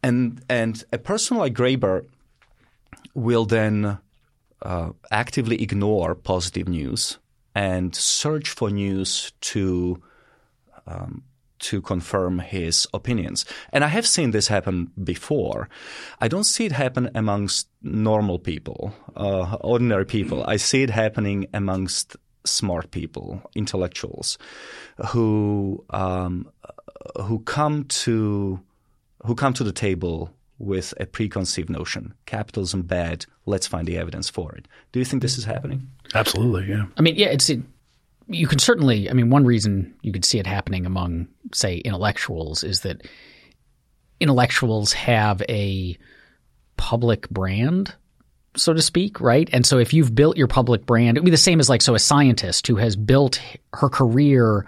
[0.03, 2.05] And and a person like Graeber
[3.13, 3.97] will then
[4.61, 7.19] uh, actively ignore positive news
[7.55, 10.01] and search for news to
[10.85, 11.23] um,
[11.59, 13.45] to confirm his opinions.
[13.73, 15.69] And I have seen this happen before.
[16.21, 20.43] I don't see it happen amongst normal people, uh, ordinary people.
[20.45, 22.15] I see it happening amongst
[22.47, 24.37] smart people, intellectuals,
[25.07, 26.49] who um,
[27.21, 28.59] who come to
[29.25, 32.13] who come to the table with a preconceived notion.
[32.25, 33.25] Capitalism bad.
[33.45, 34.67] Let's find the evidence for it.
[34.91, 35.87] Do you think this is happening?
[36.15, 36.85] Absolutely, yeah.
[36.97, 37.61] I mean, yeah, it's it,
[38.27, 39.09] you can certainly.
[39.09, 43.07] I mean, one reason you could see it happening among, say, intellectuals is that
[44.19, 45.97] intellectuals have a
[46.77, 47.93] public brand
[48.57, 49.49] so to speak, right?
[49.53, 51.95] And so if you've built your public brand, it'd be the same as like so
[51.95, 53.41] a scientist who has built
[53.73, 54.65] her career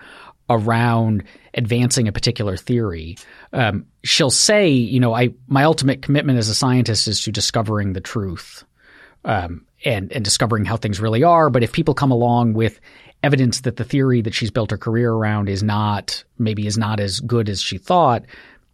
[0.49, 1.23] around
[1.53, 3.17] advancing a particular theory.
[3.53, 7.93] Um, she'll say, you know, I my ultimate commitment as a scientist is to discovering
[7.93, 8.63] the truth,
[9.25, 11.49] um, and and discovering how things really are.
[11.49, 12.79] But if people come along with
[13.21, 16.99] evidence that the theory that she's built her career around is not maybe is not
[16.99, 18.23] as good as she thought,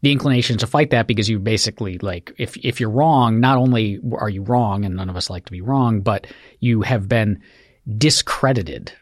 [0.05, 3.99] the inclination to fight that because you basically like if if you're wrong, not only
[4.19, 6.27] are you wrong, and none of us like to be wrong, but
[6.59, 7.41] you have been
[7.97, 8.93] discredited.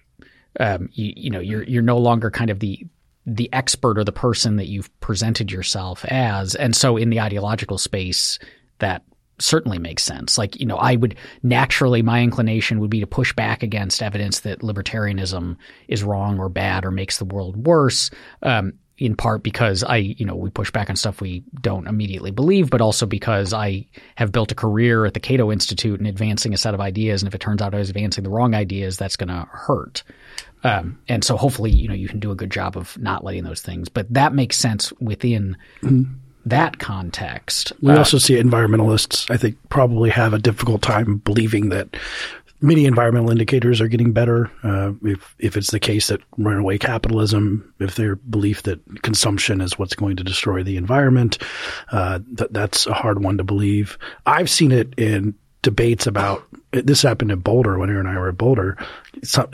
[0.62, 2.88] Um, you, you know, you're you're no longer kind of the
[3.26, 7.78] the expert or the person that you've presented yourself as, and so in the ideological
[7.78, 8.40] space,
[8.80, 9.04] that
[9.40, 10.38] certainly makes sense.
[10.38, 14.42] Like, you know, I would naturally, my inclination would be to push back against evidence
[14.42, 15.58] that libertarianism
[15.90, 18.10] is wrong or bad or makes the world worse.
[18.42, 22.32] Um, in part because I, you know, we push back on stuff we don't immediately
[22.32, 26.54] believe, but also because I have built a career at the Cato Institute in advancing
[26.54, 27.22] a set of ideas.
[27.22, 30.04] And if it turns out I was advancing the wrong ideas, that's going to hurt.
[30.64, 33.44] Um, and so hopefully, you know, you can do a good job of not letting
[33.44, 36.14] those things, but that makes sense within mm-hmm.
[36.46, 37.74] that context.
[37.82, 41.98] We uh, also see environmentalists, I think, probably have a difficult time believing that
[42.64, 44.50] many environmental indicators are getting better.
[44.64, 49.78] Uh, if if it's the case that runaway capitalism, if their belief that consumption is
[49.78, 51.38] what's going to destroy the environment,
[51.92, 53.98] uh, that's a hard one to believe.
[54.26, 58.30] I've seen it in debates about this happened in Boulder when Aaron and I were
[58.30, 58.78] at Boulder.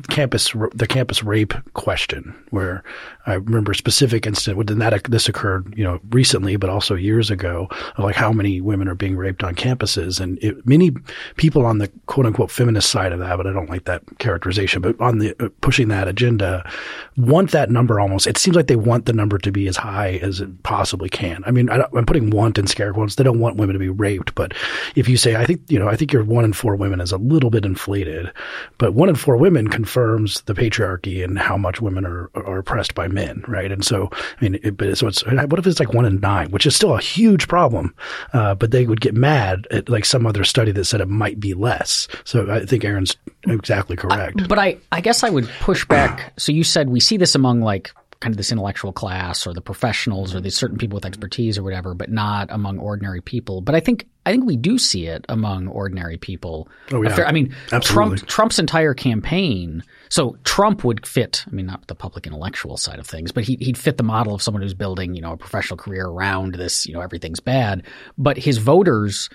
[0.09, 2.83] campus the campus rape question, where
[3.25, 4.57] I remember a specific incident.
[4.57, 8.61] When that this occurred, you know, recently, but also years ago, of like how many
[8.61, 10.91] women are being raped on campuses, and it, many
[11.35, 14.81] people on the quote unquote feminist side of that, but I don't like that characterization.
[14.81, 16.69] But on the uh, pushing that agenda,
[17.17, 18.27] want that number almost.
[18.27, 21.43] It seems like they want the number to be as high as it possibly can.
[21.45, 23.15] I mean, I, am putting want in scare quotes.
[23.15, 24.53] They don't want women to be raped, but
[24.95, 27.13] if you say, I think you know, I think you're one in four women is
[27.13, 28.31] a little bit inflated,
[28.77, 32.93] but one in four women confirms the patriarchy and how much women are, are oppressed
[32.93, 33.71] by men, right?
[33.71, 36.65] And so, I mean, it, so it's, what if it's like one in nine, which
[36.65, 37.95] is still a huge problem,
[38.33, 41.39] uh, but they would get mad at like some other study that said it might
[41.39, 42.07] be less.
[42.23, 43.17] So I think Aaron's
[43.47, 44.41] exactly correct.
[44.41, 46.33] I, but I, I guess I would push back.
[46.37, 49.61] so you said we see this among like kind of this intellectual class or the
[49.61, 53.61] professionals or these certain people with expertise or whatever, but not among ordinary people.
[53.61, 56.67] But I think I think we do see it among ordinary people.
[56.91, 57.23] Oh yeah.
[57.25, 58.17] I mean, Absolutely.
[58.17, 59.83] Trump Trump's entire campaign.
[60.09, 61.45] So Trump would fit.
[61.47, 64.35] I mean, not the public intellectual side of things, but he, he'd fit the model
[64.35, 66.85] of someone who's building, you know, a professional career around this.
[66.85, 67.83] You know, everything's bad.
[68.17, 69.29] But his voters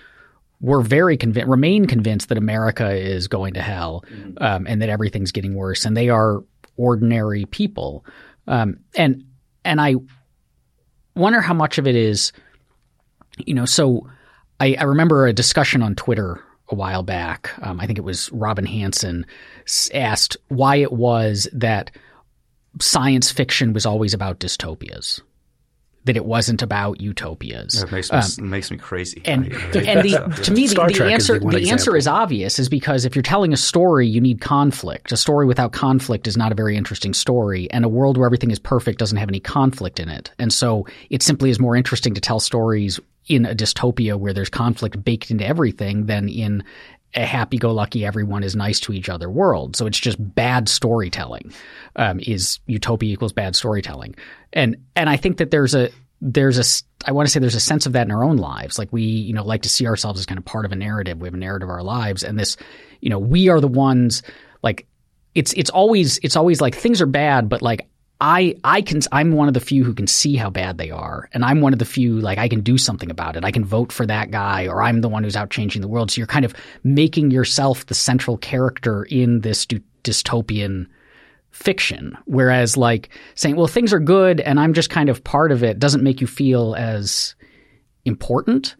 [0.60, 4.42] were very convinced, remain convinced that America is going to hell, mm-hmm.
[4.42, 6.44] um, and that everything's getting worse, and they are
[6.76, 8.04] ordinary people.
[8.46, 9.24] Um, and
[9.64, 9.96] and I
[11.14, 12.32] wonder how much of it is,
[13.38, 14.08] you know, so
[14.60, 17.52] I, I remember a discussion on Twitter a while back.
[17.62, 19.26] Um, I think it was Robin Hanson
[19.92, 21.90] asked why it was that
[22.80, 25.20] science fiction was always about dystopias
[26.04, 27.82] that it wasn't about utopias.
[27.82, 29.22] It makes me, um, makes me crazy.
[29.24, 33.04] And, and the, to me, the, the answer the, the answer is obvious, is because
[33.04, 35.12] if you're telling a story, you need conflict.
[35.12, 38.50] A story without conflict is not a very interesting story, and a world where everything
[38.50, 40.30] is perfect doesn't have any conflict in it.
[40.38, 44.50] And so it simply is more interesting to tell stories in a dystopia where there's
[44.50, 46.62] conflict baked into everything than in
[47.14, 49.76] a happy-go-lucky, everyone is nice to each other world.
[49.76, 51.52] So it's just bad storytelling.
[51.96, 54.16] Um, is utopia equals bad storytelling,
[54.52, 57.60] and and I think that there's a there's a I want to say there's a
[57.60, 58.78] sense of that in our own lives.
[58.78, 61.20] Like we you know like to see ourselves as kind of part of a narrative.
[61.20, 62.56] We have a narrative of our lives, and this
[63.00, 64.22] you know we are the ones
[64.62, 64.86] like
[65.34, 67.88] it's it's always it's always like things are bad, but like
[68.24, 71.28] I I can I'm one of the few who can see how bad they are,
[71.34, 73.44] and I'm one of the few like I can do something about it.
[73.44, 76.10] I can vote for that guy, or I'm the one who's out changing the world.
[76.10, 80.86] So you're kind of making yourself the central character in this dy- dystopian
[81.50, 82.16] fiction.
[82.24, 85.78] Whereas like saying, well, things are good, and I'm just kind of part of it,
[85.78, 87.34] doesn't make you feel as
[88.06, 88.74] important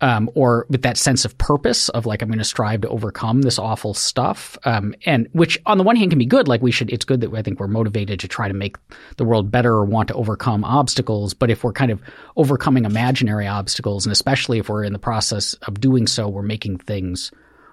[0.00, 3.42] um, or with that sense of purpose of like I'm going to strive to overcome
[3.42, 6.46] this awful stuff, um, and which on the one hand can be good.
[6.46, 8.76] Like we should, it's good that I think we're motivated to try to make
[9.16, 11.34] the world better or want to overcome obstacles.
[11.34, 12.00] But if we're kind of
[12.36, 16.78] overcoming imaginary obstacles, and especially if we're in the process of doing so, we're making
[16.78, 17.32] things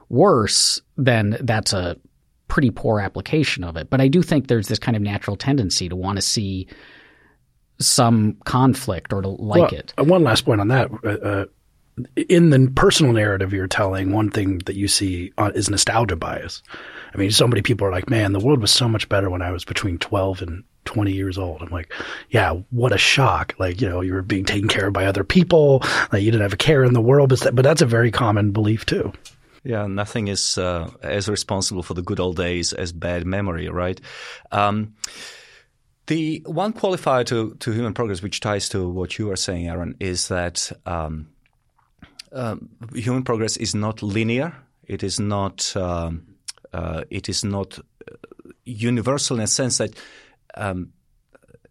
[0.09, 0.81] worse.
[0.97, 1.97] Then that's a
[2.47, 3.89] pretty poor application of it.
[3.89, 6.67] But I do think there's this kind of natural tendency to want to see
[7.79, 9.93] some conflict or to like well, it.
[9.97, 10.89] One last point on that.
[11.03, 11.45] Uh, uh
[12.15, 16.61] in the personal narrative you're telling, one thing that you see uh, is nostalgia bias.
[17.13, 19.41] I mean, so many people are like, man, the world was so much better when
[19.41, 21.61] I was between 12 and 20 years old.
[21.61, 21.91] I'm like,
[22.29, 23.55] yeah, what a shock.
[23.57, 25.81] Like, you know, you were being taken care of by other people.
[26.11, 27.29] Like, you didn't have a care in the world.
[27.29, 29.13] But, but that's a very common belief too.
[29.63, 33.99] Yeah, nothing is uh, as responsible for the good old days as bad memory, right?
[34.51, 34.93] Um,
[36.05, 39.95] the one qualifier to, to human progress, which ties to what you were saying, Aaron,
[39.99, 41.29] is that um,
[42.35, 44.55] um, human progress is not linear.
[44.83, 45.75] It is not.
[45.75, 46.35] Um,
[46.73, 49.97] uh, it is not uh, universal in a sense that.
[50.55, 50.91] Um,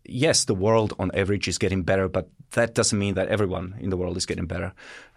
[0.04, 3.90] yes, the world on average is getting better, but that doesn't mean that everyone in
[3.90, 4.72] the world is getting better.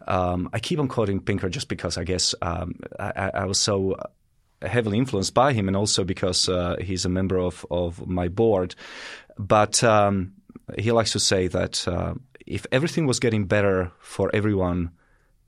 [0.08, 3.98] Um, I keep on quoting Pinker just because I guess um, I, I, was so
[4.62, 8.76] heavily influenced by him, and also because uh, he's a member of, of my board.
[9.38, 10.34] But um,
[10.78, 12.14] he likes to say that uh,
[12.46, 14.92] if everything was getting better for everyone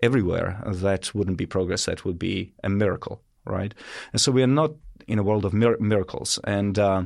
[0.01, 1.85] everywhere, that wouldn't be progress.
[1.85, 3.73] That would be a miracle, right?
[4.13, 4.71] And so we are not
[5.07, 6.39] in a world of mir- miracles.
[6.43, 7.03] And uh,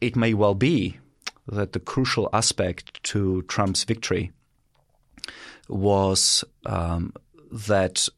[0.00, 0.98] it may well be
[1.48, 4.32] that the crucial aspect to Trump's victory
[5.68, 7.12] was um,
[7.52, 8.08] that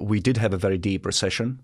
[0.00, 1.60] we did have a very deep recession.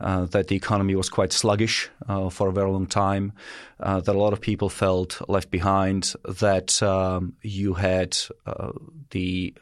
[0.00, 3.32] Uh, that the economy was quite sluggish uh, for a very long time,
[3.80, 8.16] uh, that a lot of people felt left behind, that um, you had
[8.46, 8.70] uh,
[9.10, 9.52] the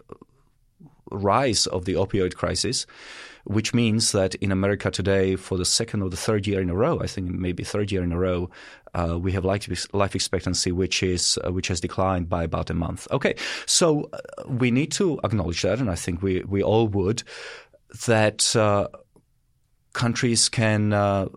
[1.10, 2.86] rise of the opioid crisis,
[3.44, 6.74] which means that in America today, for the second or the third year in a
[6.74, 8.50] row, I think maybe third year in a row,
[8.94, 12.74] uh, we have life life expectancy which is uh, which has declined by about a
[12.74, 13.06] month.
[13.10, 13.34] Okay,
[13.66, 17.22] so uh, we need to acknowledge that, and I think we we all would
[18.06, 18.88] that uh,
[19.92, 21.28] countries can uh,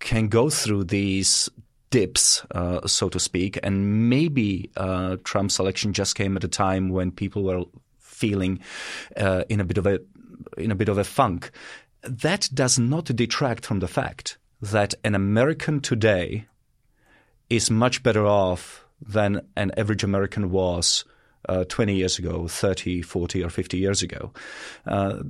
[0.00, 1.48] can go through these
[1.90, 3.58] dips, uh, so to speak.
[3.62, 7.64] And maybe uh, Trump's election just came at a time when people were
[8.14, 8.60] feeling
[9.16, 10.00] uh, in a bit of a
[10.56, 11.50] in a bit of a funk.
[12.02, 16.46] That does not detract from the fact that an American today
[17.50, 21.04] is much better off than an average American was
[21.48, 24.32] uh, 20 years ago, 30, 40, or 50 years ago.
[24.86, 25.20] Uh,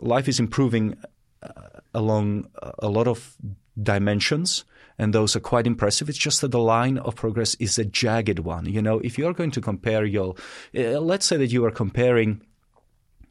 [0.00, 0.96] life is improving
[1.42, 1.48] uh,
[1.92, 2.46] along
[2.78, 3.36] a lot of
[3.80, 4.64] dimensions
[4.98, 6.08] and those are quite impressive.
[6.08, 8.66] It's just that the line of progress is a jagged one.
[8.66, 10.34] You know, if you're going to compare your,
[10.76, 12.42] uh, let's say that you are comparing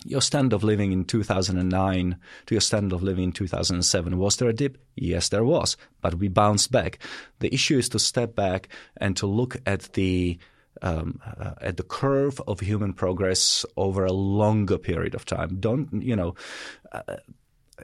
[0.05, 4.17] your standard of living in 2009 to your standard of living in 2007.
[4.17, 4.77] Was there a dip?
[4.95, 6.99] Yes, there was, but we bounced back.
[7.39, 10.37] The issue is to step back and to look at the
[10.81, 15.57] um, uh, at the curve of human progress over a longer period of time.
[15.59, 16.35] Don't you know?
[16.91, 17.17] Uh,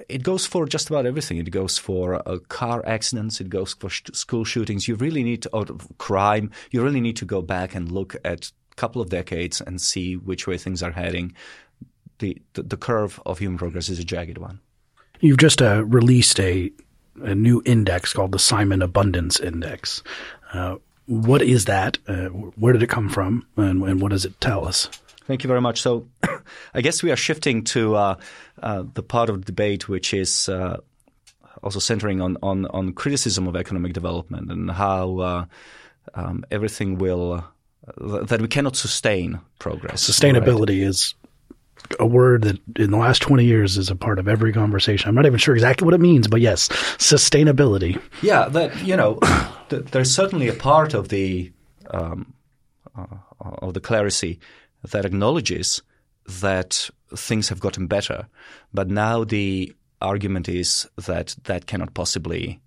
[0.07, 1.37] it goes for just about everything.
[1.37, 3.41] It goes for uh, car accidents.
[3.41, 4.87] It goes for sh- school shootings.
[4.87, 5.65] You really need to, or
[5.97, 6.51] crime.
[6.71, 10.15] You really need to go back and look at a couple of decades and see
[10.15, 11.33] which way things are heading.
[12.19, 14.59] The, the, the curve of human progress is a jagged one.
[15.19, 16.71] You've just uh, released a,
[17.21, 20.01] a new index called the Simon Abundance Index.
[20.53, 21.97] Uh, what is that?
[22.07, 23.45] Uh, where did it come from?
[23.57, 24.89] And, and what does it tell us?
[25.29, 25.79] Thank you very much.
[25.79, 26.07] So,
[26.73, 28.15] I guess we are shifting to uh,
[28.63, 30.77] uh, the part of the debate which is uh,
[31.61, 35.45] also centering on, on, on criticism of economic development and how uh,
[36.15, 37.45] um, everything will
[38.01, 40.03] uh, that we cannot sustain progress.
[40.03, 40.89] Sustainability right?
[40.89, 41.13] is
[41.99, 45.09] a word that in the last 20 years is a part of every conversation.
[45.09, 48.01] I'm not even sure exactly what it means, but yes, sustainability.
[48.23, 49.19] Yeah, that you know,
[49.69, 51.51] there's certainly a part of the
[51.91, 52.33] um,
[52.97, 53.05] uh,
[53.39, 54.39] of the clerisy
[54.83, 55.81] that acknowledges
[56.41, 58.27] that things have gotten better,
[58.73, 62.59] but now the argument is that that cannot possibly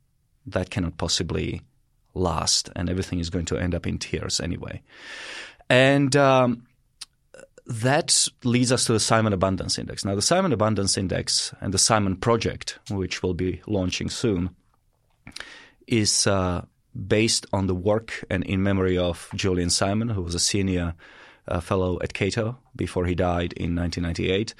[0.46, 1.62] that cannot possibly
[2.14, 4.82] last, and everything is going to end up in tears anyway.
[5.70, 6.66] And um,
[7.66, 10.04] that leads us to the Simon Abundance Index.
[10.04, 14.50] Now, the Simon Abundance Index and the Simon Project, which we'll be launching soon,
[15.86, 16.64] is uh,
[17.06, 20.94] based on the work and in memory of Julian Simon, who was a senior
[21.48, 24.54] uh, fellow at Cato before he died in 1998.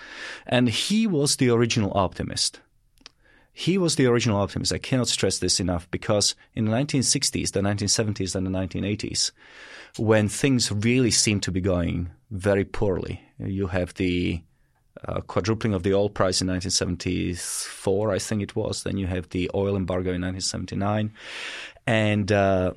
[0.47, 2.61] And he was the original optimist.
[3.53, 4.73] He was the original optimist.
[4.73, 9.31] I cannot stress this enough because in the 1960s, the 1970s, and the 1980s,
[9.99, 14.43] when things really seemed to be going very poorly, you have the
[15.07, 18.85] uh, quadrupling of the oil price in 1974, I think it was.
[18.85, 21.13] Then you have the oil embargo in 1979.
[21.87, 22.73] And uh,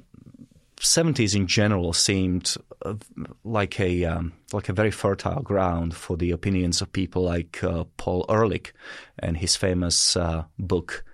[0.78, 2.96] 70s in general seemed uh,
[3.44, 7.86] like a um, like a very fertile ground for the opinions of people like uh,
[7.98, 8.74] Paul Ehrlich
[9.20, 11.06] and his famous uh, book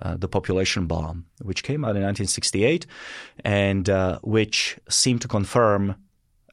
[0.00, 2.86] uh, The Population Bomb, which came out in 1968
[3.44, 5.96] and uh, which seemed to confirm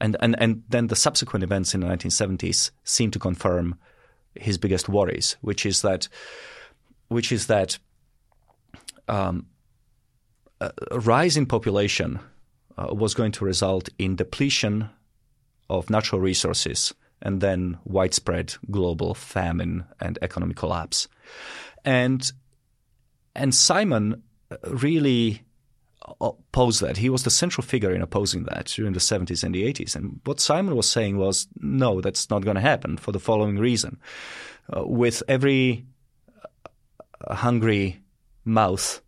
[0.02, 3.76] and, and and then the subsequent events in the 1970s seemed to confirm
[4.36, 6.08] his biggest worries, which is that
[7.08, 7.80] which is that
[9.08, 9.48] um,
[10.62, 12.22] a rise in population uh,
[12.92, 14.90] was going to result in depletion
[15.70, 21.08] of natural resources and then widespread global famine and economic collapse.
[21.84, 22.32] And
[23.36, 24.24] and Simon
[24.64, 25.44] really
[26.20, 26.98] opposed that.
[26.98, 29.96] He was the central figure in opposing that during the 70s and the 80s.
[29.96, 33.58] And what Simon was saying was, no, that's not going to happen for the following
[33.58, 34.00] reason.
[34.76, 35.86] Uh, with every
[37.26, 38.02] uh, hungry
[38.44, 39.02] mouth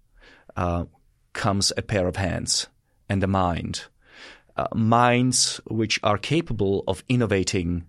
[0.55, 0.86] uh,
[1.34, 2.67] comes a pair of hands
[3.12, 3.84] and the mind.
[4.55, 7.84] Uh, minds which are capable of innovating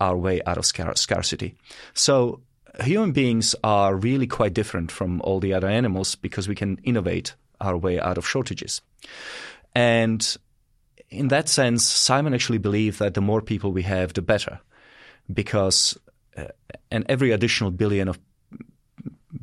[0.00, 1.54] our way out of scar- scarcity.
[1.94, 2.40] So
[2.80, 7.34] human beings are really quite different from all the other animals because we can innovate
[7.60, 8.82] our way out of shortages.
[9.74, 10.36] And
[11.08, 14.58] in that sense, Simon actually believed that the more people we have, the better,
[15.32, 15.96] because
[16.36, 16.48] uh,
[16.90, 18.18] and every additional billion of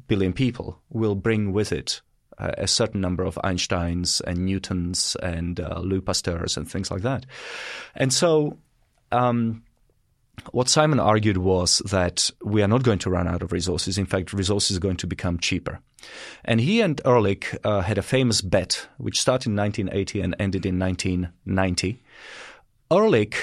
[0.08, 2.02] billion people will bring with it
[2.38, 7.26] a certain number of Einsteins and Newtons and uh, Louis Pasteurs and things like that.
[7.96, 8.58] And so,
[9.12, 9.64] um,
[10.52, 13.98] what Simon argued was that we are not going to run out of resources.
[13.98, 15.80] In fact, resources are going to become cheaper.
[16.44, 20.66] And he and Ehrlich uh, had a famous bet, which started in 1980 and ended
[20.66, 22.02] in 1990.
[22.92, 23.38] Ehrlich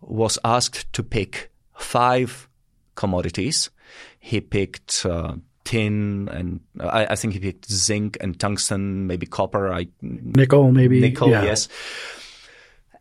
[0.00, 2.48] was asked to pick five
[2.94, 3.70] commodities.
[4.18, 5.36] He picked uh,
[5.70, 11.00] tin and I, I, think he picked zinc and tungsten, maybe copper, I, nickel, maybe
[11.00, 11.44] nickel, yeah.
[11.44, 11.68] yes.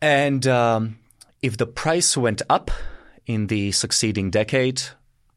[0.03, 0.99] And um,
[1.41, 2.69] if the price went up
[3.25, 4.83] in the succeeding decade,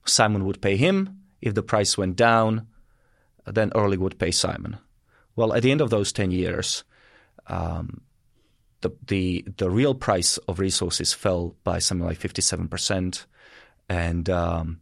[0.05, 1.22] Simon would pay him.
[1.41, 2.66] If the price went down,
[3.47, 4.76] then Ehrlich would pay Simon.
[5.35, 6.85] Well, at the end of those ten years,
[7.47, 8.03] um,
[8.83, 13.24] the the the real price of resources fell by something like fifty seven percent,
[13.89, 14.82] and um,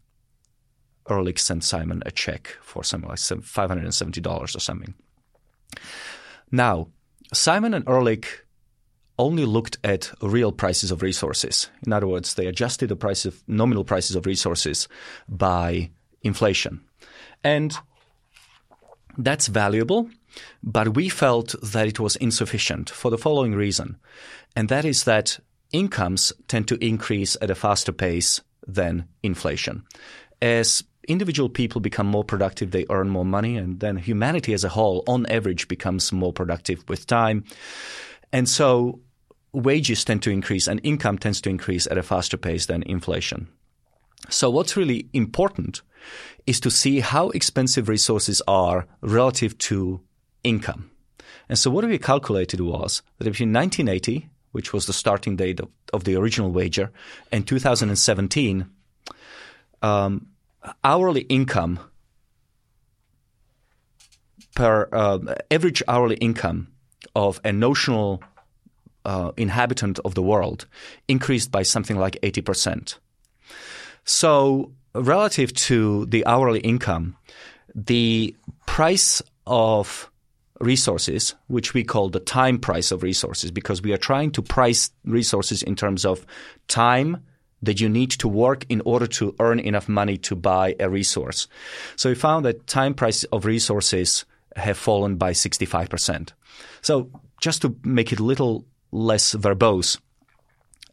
[1.11, 4.95] Ehrlich sent Simon a check for something like $570 or something.
[6.51, 6.89] Now,
[7.33, 8.27] Simon and Ehrlich
[9.19, 11.69] only looked at real prices of resources.
[11.87, 14.89] In other words, they adjusted the price of nominal prices of resources
[15.29, 15.91] by
[16.23, 16.81] inflation.
[17.45, 17.77] And
[19.19, 20.09] that's valuable,
[20.63, 23.97] but we felt that it was insufficient for the following reason.
[24.57, 25.39] And that is that
[25.73, 29.85] incomes tend to increase at a faster pace than inflation.
[30.41, 34.69] As individual people become more productive, they earn more money, and then humanity as a
[34.69, 37.45] whole, on average, becomes more productive with time.
[38.33, 39.01] And so
[39.53, 43.49] wages tend to increase and income tends to increase at a faster pace than inflation.
[44.29, 45.83] So what's really important
[46.47, 50.01] is to see how expensive resources are relative to
[50.45, 50.91] income.
[51.49, 55.69] And so what we calculated was that between 1980, which was the starting date of,
[55.93, 56.91] of the original wager,
[57.33, 58.67] and 2017,
[59.83, 60.27] um,
[60.85, 61.79] hourly income
[64.55, 65.19] per uh,
[65.51, 66.69] average hourly income
[67.15, 68.23] of a notional
[69.05, 70.67] uh, inhabitant of the world
[71.09, 72.99] increased by something like 80%.
[74.05, 77.17] So, relative to the hourly income,
[77.75, 78.35] the
[78.67, 80.11] price of
[80.61, 84.91] resources, which we call the time price of resources, because we are trying to price
[85.05, 86.27] resources in terms of
[86.69, 87.25] time
[87.63, 91.47] that you need to work in order to earn enough money to buy a resource.
[91.97, 94.25] So we found that time price of resources
[94.57, 96.33] have fallen by 65%.
[96.81, 99.99] So just to make it a little less verbose,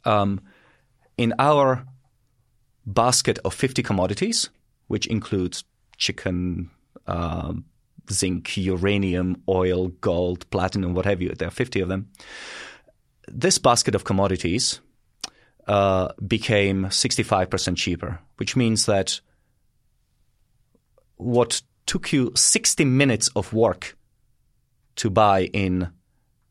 [0.05, 0.41] um,
[1.17, 1.85] in our
[2.85, 4.49] basket of 50 commodities,
[4.87, 5.63] which includes
[5.97, 6.69] chicken,
[7.07, 7.53] uh,
[8.11, 12.09] zinc, uranium, oil, gold, platinum, what have you, there are 50 of them.
[13.27, 14.79] This basket of commodities
[15.67, 19.19] uh, became 65% cheaper, which means that
[21.17, 23.97] what took you 60 minutes of work
[24.97, 25.89] to buy in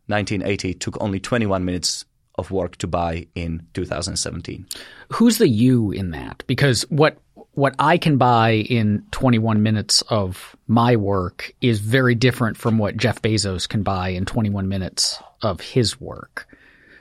[0.09, 2.05] 1980 took only 21 minutes
[2.37, 4.67] of work to buy in 2017.
[5.13, 6.45] Who's the you in that?
[6.47, 7.19] Because what
[7.53, 12.99] what I can buy in 21 minutes of my work is very different from what
[12.99, 16.47] Jeff Bezos can buy in 21 minutes of his work.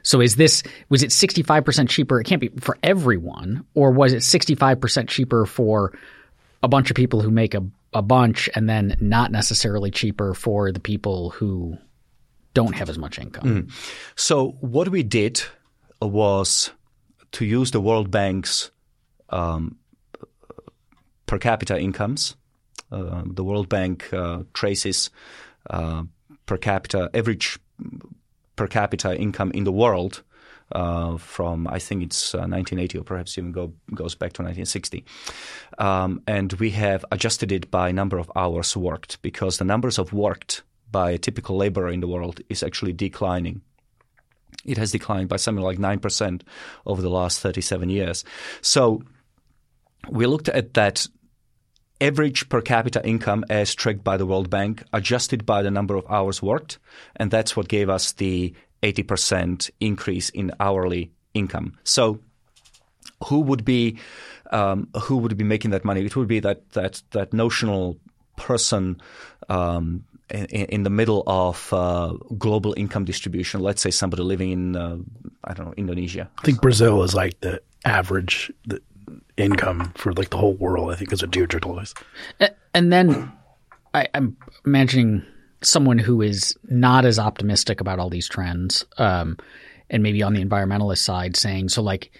[0.05, 2.21] So is this was it 65% cheaper?
[2.21, 5.97] It can't be for everyone or was it 65% cheaper for
[6.63, 10.71] a bunch of people who make a a bunch and then not necessarily cheaper for
[10.71, 11.77] the people who
[12.53, 13.43] don't have as much income.
[13.43, 13.71] Mm.
[14.15, 15.41] So what we did
[16.01, 16.71] was
[17.31, 18.69] to use the World Bank's
[19.29, 19.77] um,
[21.25, 22.35] per capita incomes.
[22.91, 25.09] Uh, the World Bank uh, traces
[25.69, 26.03] uh,
[26.45, 27.57] per capita average
[28.55, 30.23] per capita income in the world
[30.71, 35.05] uh, from I think it's 1980 uh, or perhaps even go, goes back to 1960.
[35.77, 40.13] Um, and we have adjusted it by number of hours worked because the numbers of
[40.13, 43.61] worked by a typical laborer in the world is actually declining.
[44.63, 46.41] It has declined by something like 9%
[46.85, 48.23] over the last 37 years.
[48.61, 49.03] So
[50.09, 51.07] we looked at that
[52.01, 56.05] average per capita income as tracked by the World Bank, adjusted by the number of
[56.09, 56.77] hours worked,
[57.15, 61.77] and that's what gave us the 80% increase in hourly income.
[61.83, 62.19] So
[63.25, 63.97] who would be
[64.51, 66.05] um, who would be making that money?
[66.05, 67.97] It would be that that that notional
[68.37, 69.01] person
[69.49, 73.61] um, in, in, the middle of uh, global income distribution.
[73.61, 74.97] Let's say somebody living in uh,
[75.43, 76.29] I don't know Indonesia.
[76.37, 78.81] I think Brazil is like the average the
[79.37, 80.91] income for like the whole world.
[80.91, 81.93] I think as a Deirdre us.
[82.73, 83.31] And then
[83.93, 85.23] I, I'm imagining
[85.61, 89.37] someone who is not as optimistic about all these trends, um,
[89.89, 92.11] and maybe on the environmentalist side, saying so like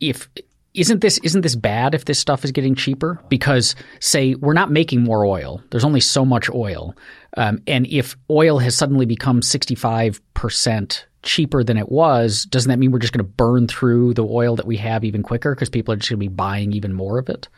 [0.00, 0.28] if
[0.76, 3.20] isn't this isn't this bad if this stuff is getting cheaper?
[3.28, 5.62] Because say we're not making more oil.
[5.70, 6.94] There's only so much oil,
[7.36, 12.78] um, and if oil has suddenly become 65 percent cheaper than it was, doesn't that
[12.78, 15.68] mean we're just going to burn through the oil that we have even quicker because
[15.68, 17.48] people are just going to be buying even more of it?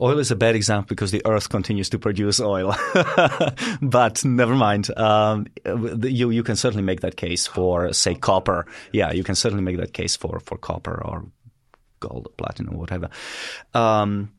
[0.00, 2.74] Oil is a bad example because the earth continues to produce oil.
[3.82, 4.96] but never mind.
[4.98, 8.66] Um, you, you can certainly make that case for, say, copper.
[8.92, 11.24] Yeah, you can certainly make that case for, for copper or
[12.02, 13.08] gold, platinum, or whatever.
[13.74, 14.32] Um,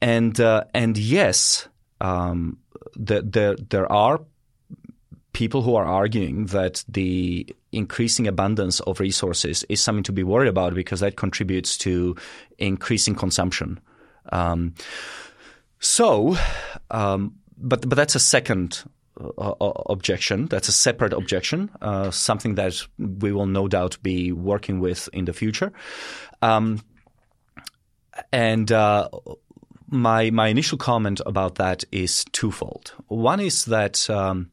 [0.00, 1.68] and, uh, and yes,
[2.00, 2.58] um,
[2.94, 4.20] the, there, there are
[5.32, 10.48] people who are arguing that the increasing abundance of resources is something to be worried
[10.48, 12.16] about because that contributes to
[12.58, 13.78] increasing consumption.
[14.32, 14.74] Um,
[15.80, 16.36] so,
[16.90, 18.84] um, but but that's a second
[19.20, 19.54] uh,
[19.86, 20.46] objection.
[20.46, 25.24] That's a separate objection, uh, something that we will no doubt be working with in
[25.24, 25.72] the future.
[26.42, 26.80] Um,
[28.32, 29.08] and uh,
[29.88, 32.92] my my initial comment about that is twofold.
[33.08, 34.50] One is that um,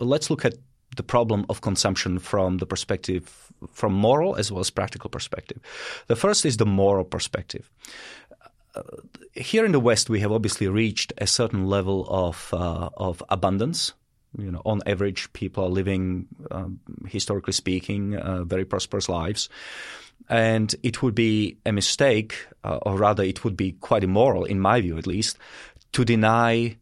[0.00, 0.54] let's look at
[0.96, 5.58] the problem of consumption from the perspective from moral as well as practical perspective.
[6.06, 7.70] The first is the moral perspective
[9.34, 13.92] here in the West, we have obviously reached a certain level of uh, of abundance.
[14.38, 19.48] You know, on average, people are living, um, historically speaking, uh, very prosperous lives.
[20.28, 24.58] And it would be a mistake, uh, or rather, it would be quite immoral, in
[24.58, 25.38] my view at least,
[25.92, 26.76] to deny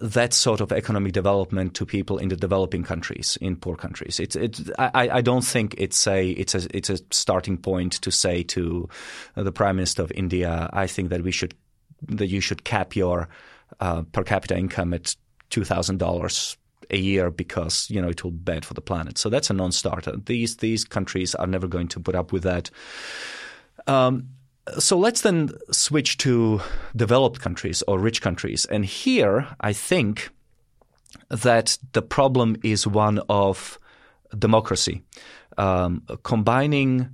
[0.00, 4.18] that sort of economic development to people in the developing countries, in poor countries.
[4.18, 4.36] It's,
[4.78, 8.88] I, I don't think it's a, it's a, it's a starting point to say to
[9.34, 11.54] the Prime Minister of India, I think that we should,
[12.08, 13.28] that you should cap your
[13.80, 15.14] uh, per capita income at
[15.50, 16.56] two thousand dollars
[16.92, 19.18] a year because you know it will be bad for the planet.
[19.18, 20.16] So that's a non-starter.
[20.24, 22.70] These these countries are never going to put up with that.
[23.86, 24.28] Um,
[24.78, 26.60] so let's then switch to
[26.94, 28.64] developed countries or rich countries.
[28.66, 30.30] And here, I think
[31.28, 33.78] that the problem is one of
[34.38, 35.02] democracy,
[35.58, 37.08] um, combining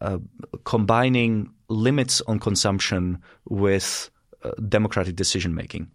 [0.00, 0.18] uh,
[0.64, 3.18] combining limits on consumption
[3.48, 4.10] with
[4.44, 5.90] uh, democratic decision making.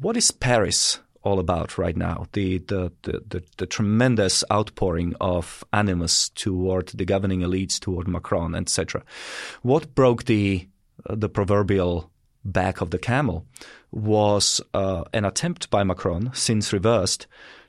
[0.00, 2.26] What is Paris all about right now.
[2.32, 8.54] The the, the, the, the tremendous outpouring of animus toward the governing elites, toward Macron,
[8.54, 9.02] etc.
[9.62, 10.68] What broke the
[11.06, 12.10] uh, the proverbial
[12.44, 13.46] back of the camel
[13.90, 17.26] was uh, an attempt by Macron, since reversed,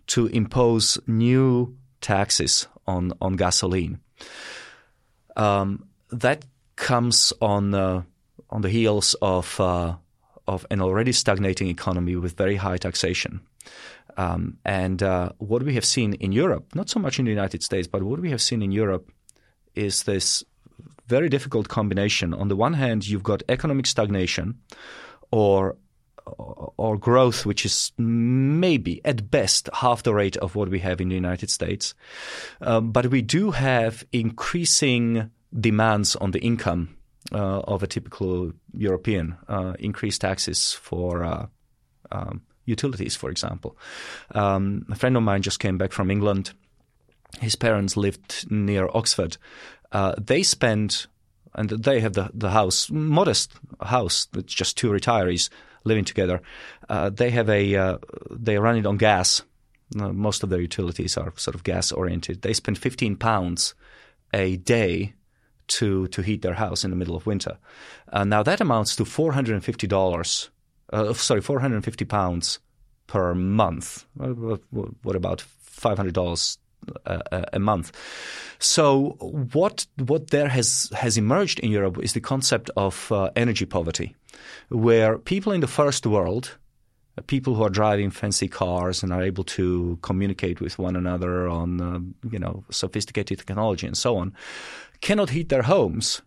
[0.08, 4.00] to impose new taxes on on gasoline.
[5.36, 6.46] Um, that
[6.76, 8.04] comes on uh,
[8.50, 9.96] on the heels of uh,
[10.50, 13.40] of an already stagnating economy with very high taxation.
[14.18, 17.62] Um, and uh, what we have seen in Europe, not so much in the United
[17.64, 19.12] States, but what we have seen in Europe
[19.76, 20.44] is this
[21.08, 22.34] very difficult combination.
[22.34, 24.56] On the one hand, you've got economic stagnation
[25.32, 25.78] or
[26.78, 31.10] or growth, which is maybe at best half the rate of what we have in
[31.10, 31.96] the United States.
[32.62, 36.99] Um, but we do have increasing demands on the income
[37.32, 41.46] uh, of a typical European, uh, increased taxes for uh,
[42.12, 43.78] um, utilities, for example.
[44.34, 46.52] Um, a friend of mine just came back from England.
[47.40, 49.38] His parents lived near Oxford.
[49.92, 51.08] Uh, they spent,
[51.54, 55.50] and they have the, the house, modest house, it's just two retirees
[55.84, 56.42] living together.
[56.90, 57.98] Uh, they have a, uh,
[58.32, 59.42] they run it on gas.
[59.96, 62.42] most of their utilities are sort of gas oriented.
[62.42, 63.74] They spend 15 pounds
[64.34, 65.14] a day
[65.70, 67.58] to to heat their house in the middle of winter.
[68.12, 70.50] Uh, now that amounts to four hundred and fifty dollars.
[70.92, 72.60] Uh, sorry, four hundred and fifty pounds
[73.08, 74.06] per month.
[74.16, 76.58] What about five hundred dollars
[77.06, 77.92] a, a, month?
[78.60, 79.18] So
[79.54, 84.16] what what there has has emerged in Europe is the concept of uh, energy poverty,
[84.70, 86.58] where people in the first world
[87.28, 91.82] people who are driving fancy cars and are able to communicate with one another on
[91.82, 92.00] uh,
[92.30, 94.34] you know sophisticated technology and so on
[95.02, 96.22] cannot heat their homes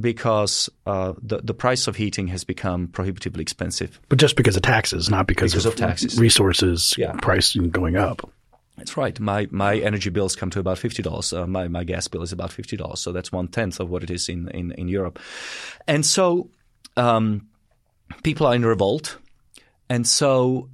[0.00, 4.00] because uh, the the price of heating has become prohibitively expensive.
[4.08, 7.12] But just because of taxes, not because, because of, of, taxes, resources yeah.
[7.12, 8.30] price going up.
[8.76, 9.18] That's right.
[9.18, 11.32] My my energy bills come to about fifty dollars.
[11.32, 13.00] Uh, my my gas bill is about fifty dollars.
[13.00, 15.18] So that's one tenth of what it is in in, in Europe.
[15.88, 16.50] And so
[16.96, 17.48] um,
[18.22, 19.18] people are in revolt,
[19.90, 20.68] and so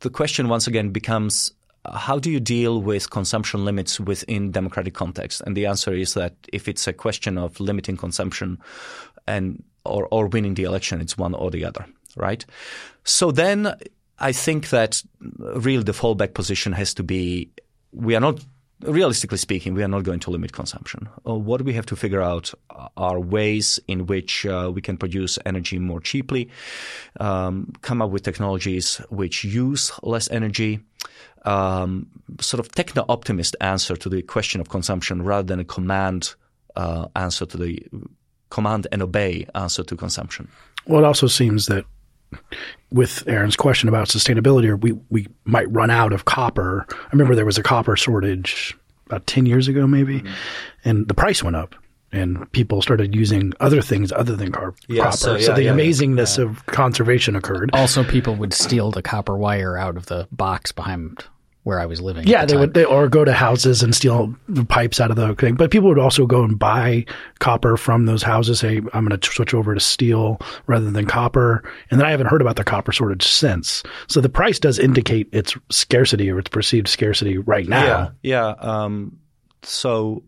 [0.00, 1.52] the question once again becomes
[1.94, 5.40] how do you deal with consumption limits within democratic context?
[5.46, 8.58] And the answer is that if it's a question of limiting consumption
[9.26, 12.44] and or, or winning the election, it's one or the other, right?
[13.04, 13.74] So then
[14.18, 15.02] I think that
[15.38, 17.50] really the fallback position has to be
[17.92, 18.44] we are not
[18.82, 21.08] realistically speaking, we are not going to limit consumption.
[21.26, 22.52] Uh, what we have to figure out
[22.96, 26.48] are ways in which uh, we can produce energy more cheaply,
[27.18, 30.80] um, come up with technologies which use less energy,
[31.44, 32.06] um,
[32.40, 36.34] sort of techno optimist answer to the question of consumption rather than a command
[36.76, 37.82] uh, answer to the
[38.50, 40.48] command and obey answer to consumption.
[40.86, 41.84] Well, it also seems that
[42.90, 46.86] with Aaron's question about sustainability, we we might run out of copper.
[46.90, 48.76] I remember there was a copper shortage
[49.06, 50.32] about ten years ago, maybe, mm-hmm.
[50.84, 51.74] and the price went up
[52.12, 55.16] and people started using other things other than car- yeah, copper.
[55.16, 57.70] So, yeah, so the yeah, amazingness of conservation occurred.
[57.72, 61.24] Also, people would steal the copper wire out of the box behind
[61.70, 62.26] where I was living.
[62.26, 65.16] Yeah, the they would, they, or go to houses and steal the pipes out of
[65.16, 65.54] the thing.
[65.54, 67.06] But people would also go and buy
[67.38, 68.58] copper from those houses.
[68.58, 71.62] Say, I'm going to switch over to steel rather than copper.
[71.88, 73.84] And then I haven't heard about the copper shortage since.
[74.08, 77.84] So the price does indicate its scarcity or its perceived scarcity right now.
[77.84, 78.54] Yeah, yeah.
[78.58, 79.20] Um,
[79.62, 80.24] so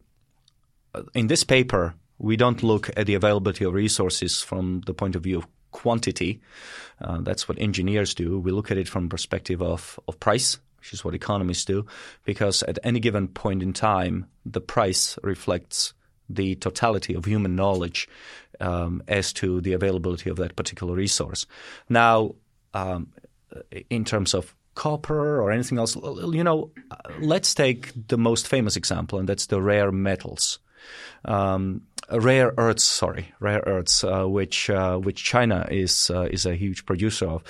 [0.94, 5.16] uh, in this paper, we don't look at the availability of resources from the point
[5.16, 6.40] of view of quantity.
[7.00, 8.38] Uh, that's what engineers do.
[8.38, 11.86] We look at it from perspective of, of price, which is what economists do,
[12.24, 15.94] because at any given point in time, the price reflects
[16.28, 18.08] the totality of human knowledge
[18.58, 21.46] um, as to the availability of that particular resource.
[21.88, 22.34] Now,
[22.74, 23.12] um,
[23.90, 26.72] in terms of copper or anything else, you know,
[27.20, 30.58] let's take the most famous example, and that's the rare metals
[31.24, 36.54] um, rare earths, sorry, rare earths, uh, which uh, which China is uh, is a
[36.54, 37.44] huge producer of.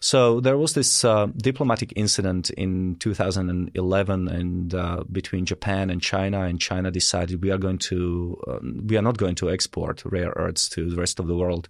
[0.00, 6.42] So there was this uh, diplomatic incident in 2011, and uh, between Japan and China,
[6.42, 10.32] and China decided we are going to um, we are not going to export rare
[10.36, 11.68] earths to the rest of the world.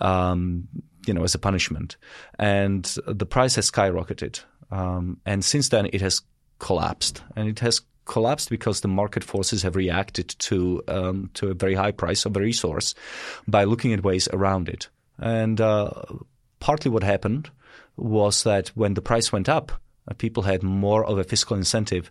[0.00, 0.68] Um,
[1.06, 1.96] you know, as a punishment,
[2.38, 6.20] and the price has skyrocketed, um, and since then it has
[6.58, 11.54] collapsed, and it has collapsed because the market forces have reacted to um, to a
[11.54, 12.94] very high price of a resource
[13.46, 14.88] by looking at ways around it.
[15.18, 15.90] And uh,
[16.58, 17.50] partly what happened
[17.96, 19.72] was that when the price went up,
[20.08, 22.10] uh, people had more of a fiscal incentive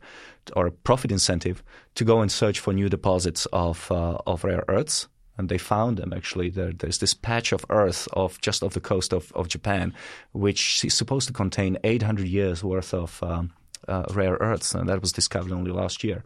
[0.55, 1.63] or a profit incentive
[1.95, 5.07] to go and search for new deposits of uh, of rare earths.
[5.39, 6.49] And they found them actually.
[6.49, 9.93] There, there's this patch of earth off just off the coast of, of Japan,
[10.31, 13.51] which is supposed to contain 800 years worth of um,
[13.87, 16.23] uh, rare earths, and that was discovered only last year.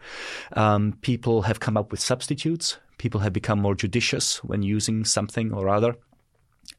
[0.54, 2.78] Um, people have come up with substitutes.
[2.98, 5.96] People have become more judicious when using something or other.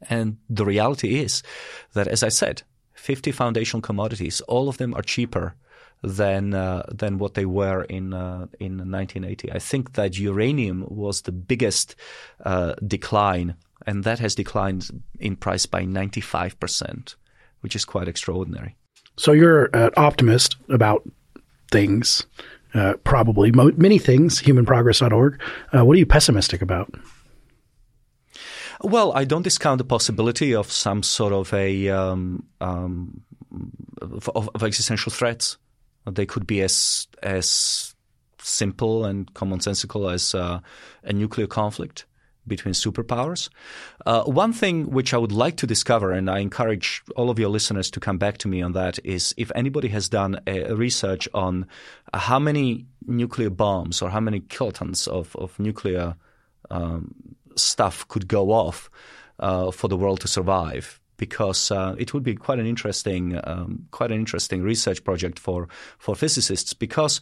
[0.08, 1.42] And the reality is
[1.94, 2.62] that, as I said,
[2.94, 5.54] 50 foundational commodities, all of them are cheaper
[6.02, 9.52] than uh, than what they were in uh, in 1980.
[9.52, 11.94] I think that uranium was the biggest
[12.44, 13.54] uh, decline,
[13.86, 17.16] and that has declined in price by 95 percent,
[17.60, 18.76] which is quite extraordinary.
[19.16, 21.08] So you're an optimist about
[21.70, 22.26] things,
[22.74, 25.40] uh, probably mo- many things, humanprogress.org.
[25.72, 26.92] Uh, what are you pessimistic about?
[28.82, 33.22] Well, I don't discount the possibility of some sort of a um, um,
[34.00, 35.56] of, of, existential threats.
[36.10, 37.94] They could be as as
[38.40, 40.58] simple and commonsensical as uh,
[41.04, 42.06] a nuclear conflict
[42.46, 43.48] between superpowers.
[44.04, 47.48] Uh, one thing which I would like to discover, and I encourage all of your
[47.48, 50.74] listeners to come back to me on that, is if anybody has done a, a
[50.74, 51.66] research on
[52.12, 56.16] how many nuclear bombs or how many kilotons of, of nuclear
[56.70, 57.14] um,
[57.56, 58.90] stuff could go off
[59.38, 60.98] uh, for the world to survive.
[61.18, 65.68] Because uh, it would be quite an interesting, um, quite an interesting research project for
[65.98, 66.74] for physicists.
[66.74, 67.20] Because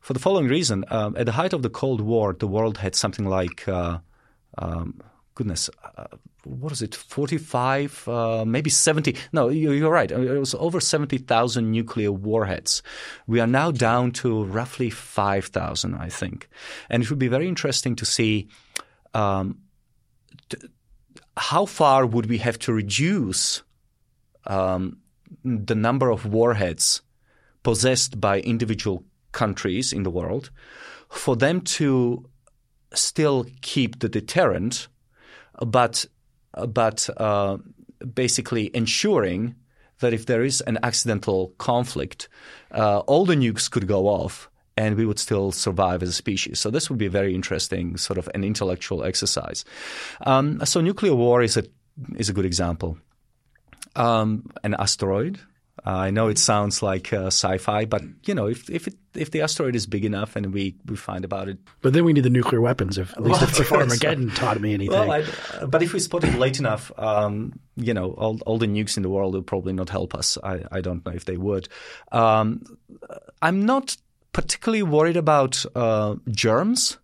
[0.00, 2.94] for the following reason, um, at the height of the Cold War, the world had
[2.94, 3.98] something like uh,
[4.58, 5.00] um,
[5.34, 6.06] goodness, uh,
[6.44, 9.16] what is it, 45, uh, maybe 70?
[9.32, 10.10] No, you're right.
[10.10, 12.82] It was over 70,000 nuclear warheads.
[13.26, 16.48] We are now down to roughly 5,000, I think.
[16.88, 18.48] And it would be very interesting to see
[19.14, 19.58] um,
[20.48, 20.58] t-
[21.36, 23.62] how far would we have to reduce
[24.46, 24.98] um,
[25.44, 27.02] the number of warheads
[27.62, 30.50] possessed by individual countries in the world
[31.08, 32.24] for them to
[32.94, 34.88] still keep the deterrent,
[35.64, 36.06] but
[36.68, 37.58] but uh,
[38.14, 39.54] basically ensuring
[40.00, 42.28] that if there is an accidental conflict,
[42.72, 46.60] uh, all the nukes could go off and we would still survive as a species.
[46.60, 49.64] So this would be a very interesting sort of an intellectual exercise.
[50.26, 51.64] Um, so nuclear war is a
[52.16, 52.98] is a good example.
[53.94, 55.40] Um, an asteroid
[55.86, 59.42] I know it sounds like uh, sci-fi, but you know, if if it, if the
[59.42, 62.30] asteroid is big enough and we, we find about it, but then we need the
[62.30, 62.98] nuclear weapons.
[62.98, 64.98] If at least well, if, if Armageddon taught me anything.
[64.98, 68.66] Well, I, but if we spot it late enough, um, you know, all, all the
[68.66, 70.36] nukes in the world will probably not help us.
[70.42, 71.68] I, I don't know if they would.
[72.10, 72.64] Um,
[73.40, 73.96] I'm not
[74.32, 76.98] particularly worried about uh, germs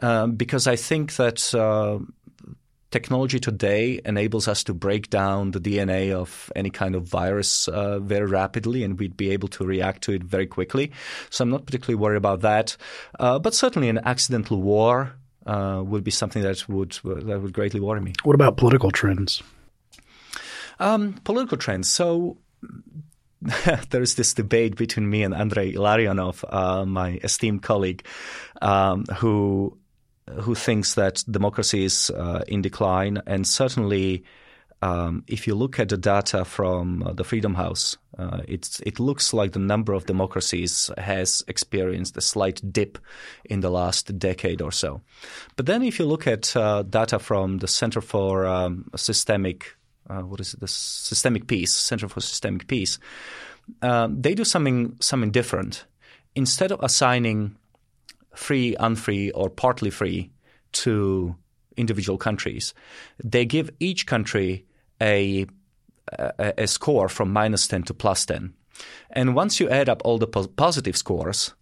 [0.00, 1.98] uh, because I think that uh,
[2.94, 7.98] technology today enables us to break down the DNA of any kind of virus uh,
[7.98, 10.92] very rapidly, and we'd be able to react to it very quickly.
[11.28, 12.76] So I'm not particularly worried about that.
[13.18, 15.12] Uh, but certainly, an accidental war
[15.44, 18.12] uh, would be something that would that would greatly worry me.
[18.22, 19.42] What about political trends?
[20.78, 21.88] Um, political trends.
[21.88, 22.38] So
[23.90, 28.06] there is this debate between me and Andrei Illarionov, uh, my esteemed colleague,
[28.62, 29.76] um, who
[30.40, 34.24] who thinks that democracy is uh, in decline, and certainly.
[34.82, 39.32] Um, if you look at the data from uh, the Freedom House, uh, it looks
[39.32, 42.98] like the number of democracies has experienced a slight dip
[43.44, 45.00] in the last decade or so.
[45.56, 49.74] But then, if you look at uh, data from the Center for um, Systemic,
[50.10, 52.98] uh, what is it, the Systemic Peace, Center for Systemic Peace,
[53.82, 55.86] um, they do something something different.
[56.36, 57.56] Instead of assigning
[58.34, 60.30] free, unfree, or partly free
[60.72, 61.36] to
[61.76, 62.74] individual countries.
[63.22, 64.66] They give each country
[65.00, 65.46] a,
[66.12, 68.52] a, a score from minus 10 to plus 10.
[69.10, 71.54] And once you add up all the po- positive scores,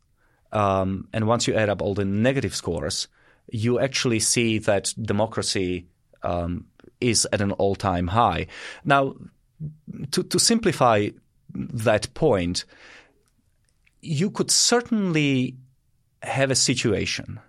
[0.53, 3.09] um, and once you add up all the negative scores,
[3.51, 5.87] you actually see that democracy
[6.23, 6.67] um,
[7.01, 8.47] is at an all time high.
[8.85, 9.15] Now,
[10.13, 11.09] to, to simplify
[11.55, 12.65] that point,
[14.01, 15.57] you could certainly
[16.23, 17.41] have a situation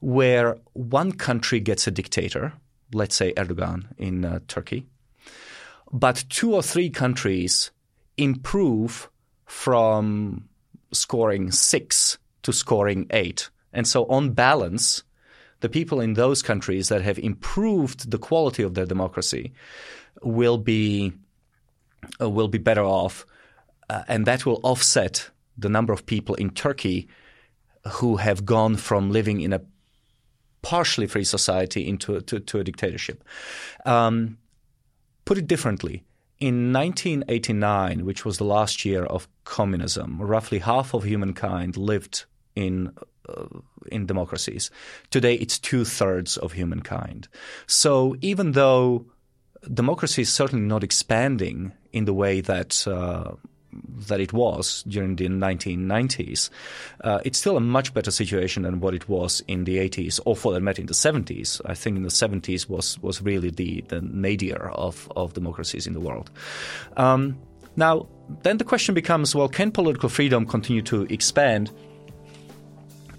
[0.00, 2.52] where one country gets a dictator,
[2.92, 4.86] let's say Erdogan in uh, Turkey,
[5.92, 7.70] but two or three countries
[8.16, 9.08] improve
[9.46, 10.48] from
[10.92, 13.50] scoring six to scoring eight.
[13.72, 15.02] And so, on balance,
[15.60, 19.52] the people in those countries that have improved the quality of their democracy
[20.22, 21.12] will be
[22.20, 23.26] uh, will be better off,
[23.88, 27.08] uh, and that will offset the number of people in Turkey
[27.92, 29.60] who have gone from living in a
[30.62, 33.22] partially free society into to, to a dictatorship.
[33.84, 34.38] Um,
[35.24, 36.04] put it differently,
[36.40, 42.24] in 1989, which was the last year of communism, roughly half of humankind lived
[42.56, 42.92] in
[43.28, 43.46] uh,
[43.90, 44.70] in democracies.
[45.10, 47.28] Today, it's two thirds of humankind.
[47.66, 49.06] So even though
[49.72, 53.32] democracy is certainly not expanding in the way that uh,
[54.08, 56.50] that it was during the 1990s,
[57.02, 60.36] uh, it's still a much better situation than what it was in the 80s, or
[60.36, 61.60] for that matter, in the 70s.
[61.66, 65.92] I think in the 70s was was really the the nadir of of democracies in
[65.92, 66.30] the world.
[66.96, 67.38] Um,
[67.76, 68.06] now,
[68.42, 71.70] then the question becomes: Well, can political freedom continue to expand?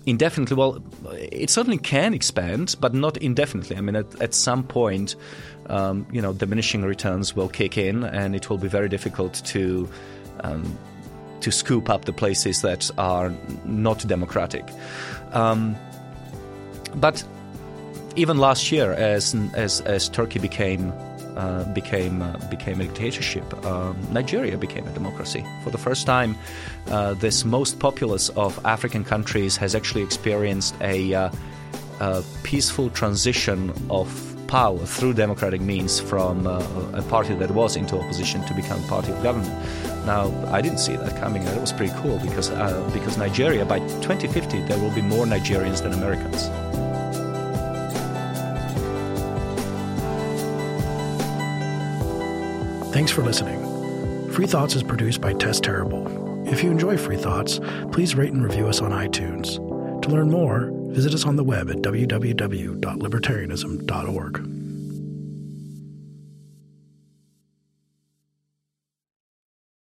[0.06, 0.84] Indefinitely, well,
[1.14, 3.76] it certainly can expand, but not indefinitely.
[3.76, 5.16] I mean, at, at some point,
[5.68, 9.90] um, you know, diminishing returns will kick in, and it will be very difficult to
[10.46, 10.78] um,
[11.42, 13.32] to scoop up the places that are
[13.66, 14.66] not democratic.
[15.34, 15.76] Um,
[16.96, 17.24] but
[18.16, 20.94] even last year, as as, as Turkey became
[21.36, 25.44] uh, became uh, became a dictatorship, um, Nigeria became a democracy.
[25.64, 26.36] For the first time,
[26.88, 31.30] uh, this most populous of African countries has actually experienced a, uh,
[32.00, 38.00] a peaceful transition of power through democratic means from uh, a party that was into
[38.00, 39.52] opposition to become party of government.
[40.06, 42.48] Now, I didn't see that coming, and it was pretty cool because
[42.94, 46.48] because Nigeria by 2050 there will be more Nigerians than Americans.
[52.94, 53.60] Thanks for listening.
[54.32, 56.48] Free Thoughts is produced by Tess Terrible.
[56.48, 57.60] If you enjoy Free Thoughts,
[57.92, 59.58] please rate and review us on iTunes.
[60.02, 64.65] To learn more, visit us on the web at www.libertarianism.org.